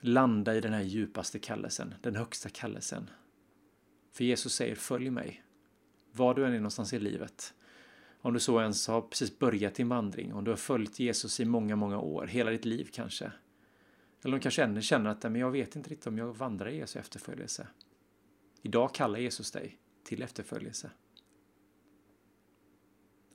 landa 0.00 0.54
i 0.54 0.60
den 0.60 0.72
här 0.72 0.82
djupaste 0.82 1.38
kallelsen, 1.38 1.94
den 2.02 2.16
högsta 2.16 2.48
kallelsen. 2.48 3.10
För 4.12 4.24
Jesus 4.24 4.54
säger 4.54 4.74
följ 4.74 5.10
mig. 5.10 5.42
Var 6.12 6.34
du 6.34 6.46
än 6.46 6.52
är 6.52 6.56
någonstans 6.56 6.92
i 6.92 6.98
livet 6.98 7.52
om 8.26 8.32
du 8.32 8.40
så 8.40 8.60
ens 8.60 8.88
har 8.88 9.02
precis 9.02 9.38
börjat 9.38 9.74
din 9.74 9.88
vandring, 9.88 10.34
om 10.34 10.44
du 10.44 10.50
har 10.50 10.56
följt 10.56 10.98
Jesus 10.98 11.40
i 11.40 11.44
många, 11.44 11.76
många 11.76 11.98
år, 11.98 12.26
hela 12.26 12.50
ditt 12.50 12.64
liv 12.64 12.88
kanske. 12.92 13.24
Eller 14.22 14.34
om 14.34 14.38
du 14.38 14.40
kanske 14.40 14.62
ännu 14.62 14.82
känner 14.82 15.10
att 15.10 15.22
men 15.22 15.34
jag 15.36 15.50
vet 15.50 15.76
inte 15.76 15.90
riktigt 15.90 16.06
om 16.06 16.18
jag 16.18 16.36
vandrar 16.36 16.68
i 16.68 16.76
Jesu 16.76 16.98
efterföljelse. 16.98 17.68
Idag 18.62 18.94
kallar 18.94 19.18
Jesus 19.18 19.50
dig 19.50 19.78
till 20.04 20.22
efterföljelse. 20.22 20.90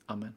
Amen. 0.06 0.34